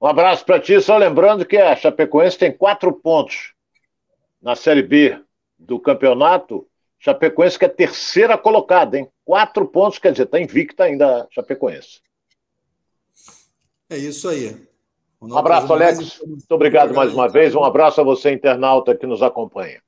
[0.00, 3.52] Um abraço para ti, só lembrando que a Chapecoense tem quatro pontos
[4.40, 5.20] na Série B
[5.58, 6.66] do campeonato
[7.04, 9.08] Chapecoense que é terceira colocada, hein?
[9.24, 12.00] Quatro pontos, quer dizer, está invicta ainda a Chapecoense.
[13.90, 14.56] É isso aí.
[15.20, 15.98] Um abraço, Alex.
[15.98, 16.20] Mais...
[16.20, 17.56] Muito obrigado mais uma vez.
[17.56, 19.82] Um abraço a você, internauta, que nos acompanha.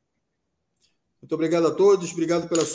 [1.22, 2.10] Muito obrigado a todos.
[2.10, 2.66] Obrigado pelo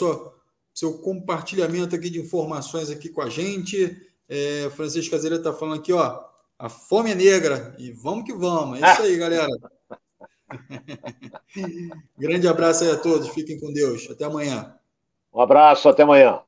[0.72, 3.94] seu compartilhamento aqui de informações aqui com a gente.
[4.26, 6.18] É, Francisco Caseira está falando aqui, ó.
[6.58, 7.74] A fome é negra.
[7.78, 8.80] E vamos que vamos.
[8.80, 9.46] É isso aí, galera.
[12.18, 13.28] Grande abraço aí a todos.
[13.28, 14.08] Fiquem com Deus.
[14.10, 14.74] Até amanhã.
[15.32, 16.40] Um abraço, até amanhã.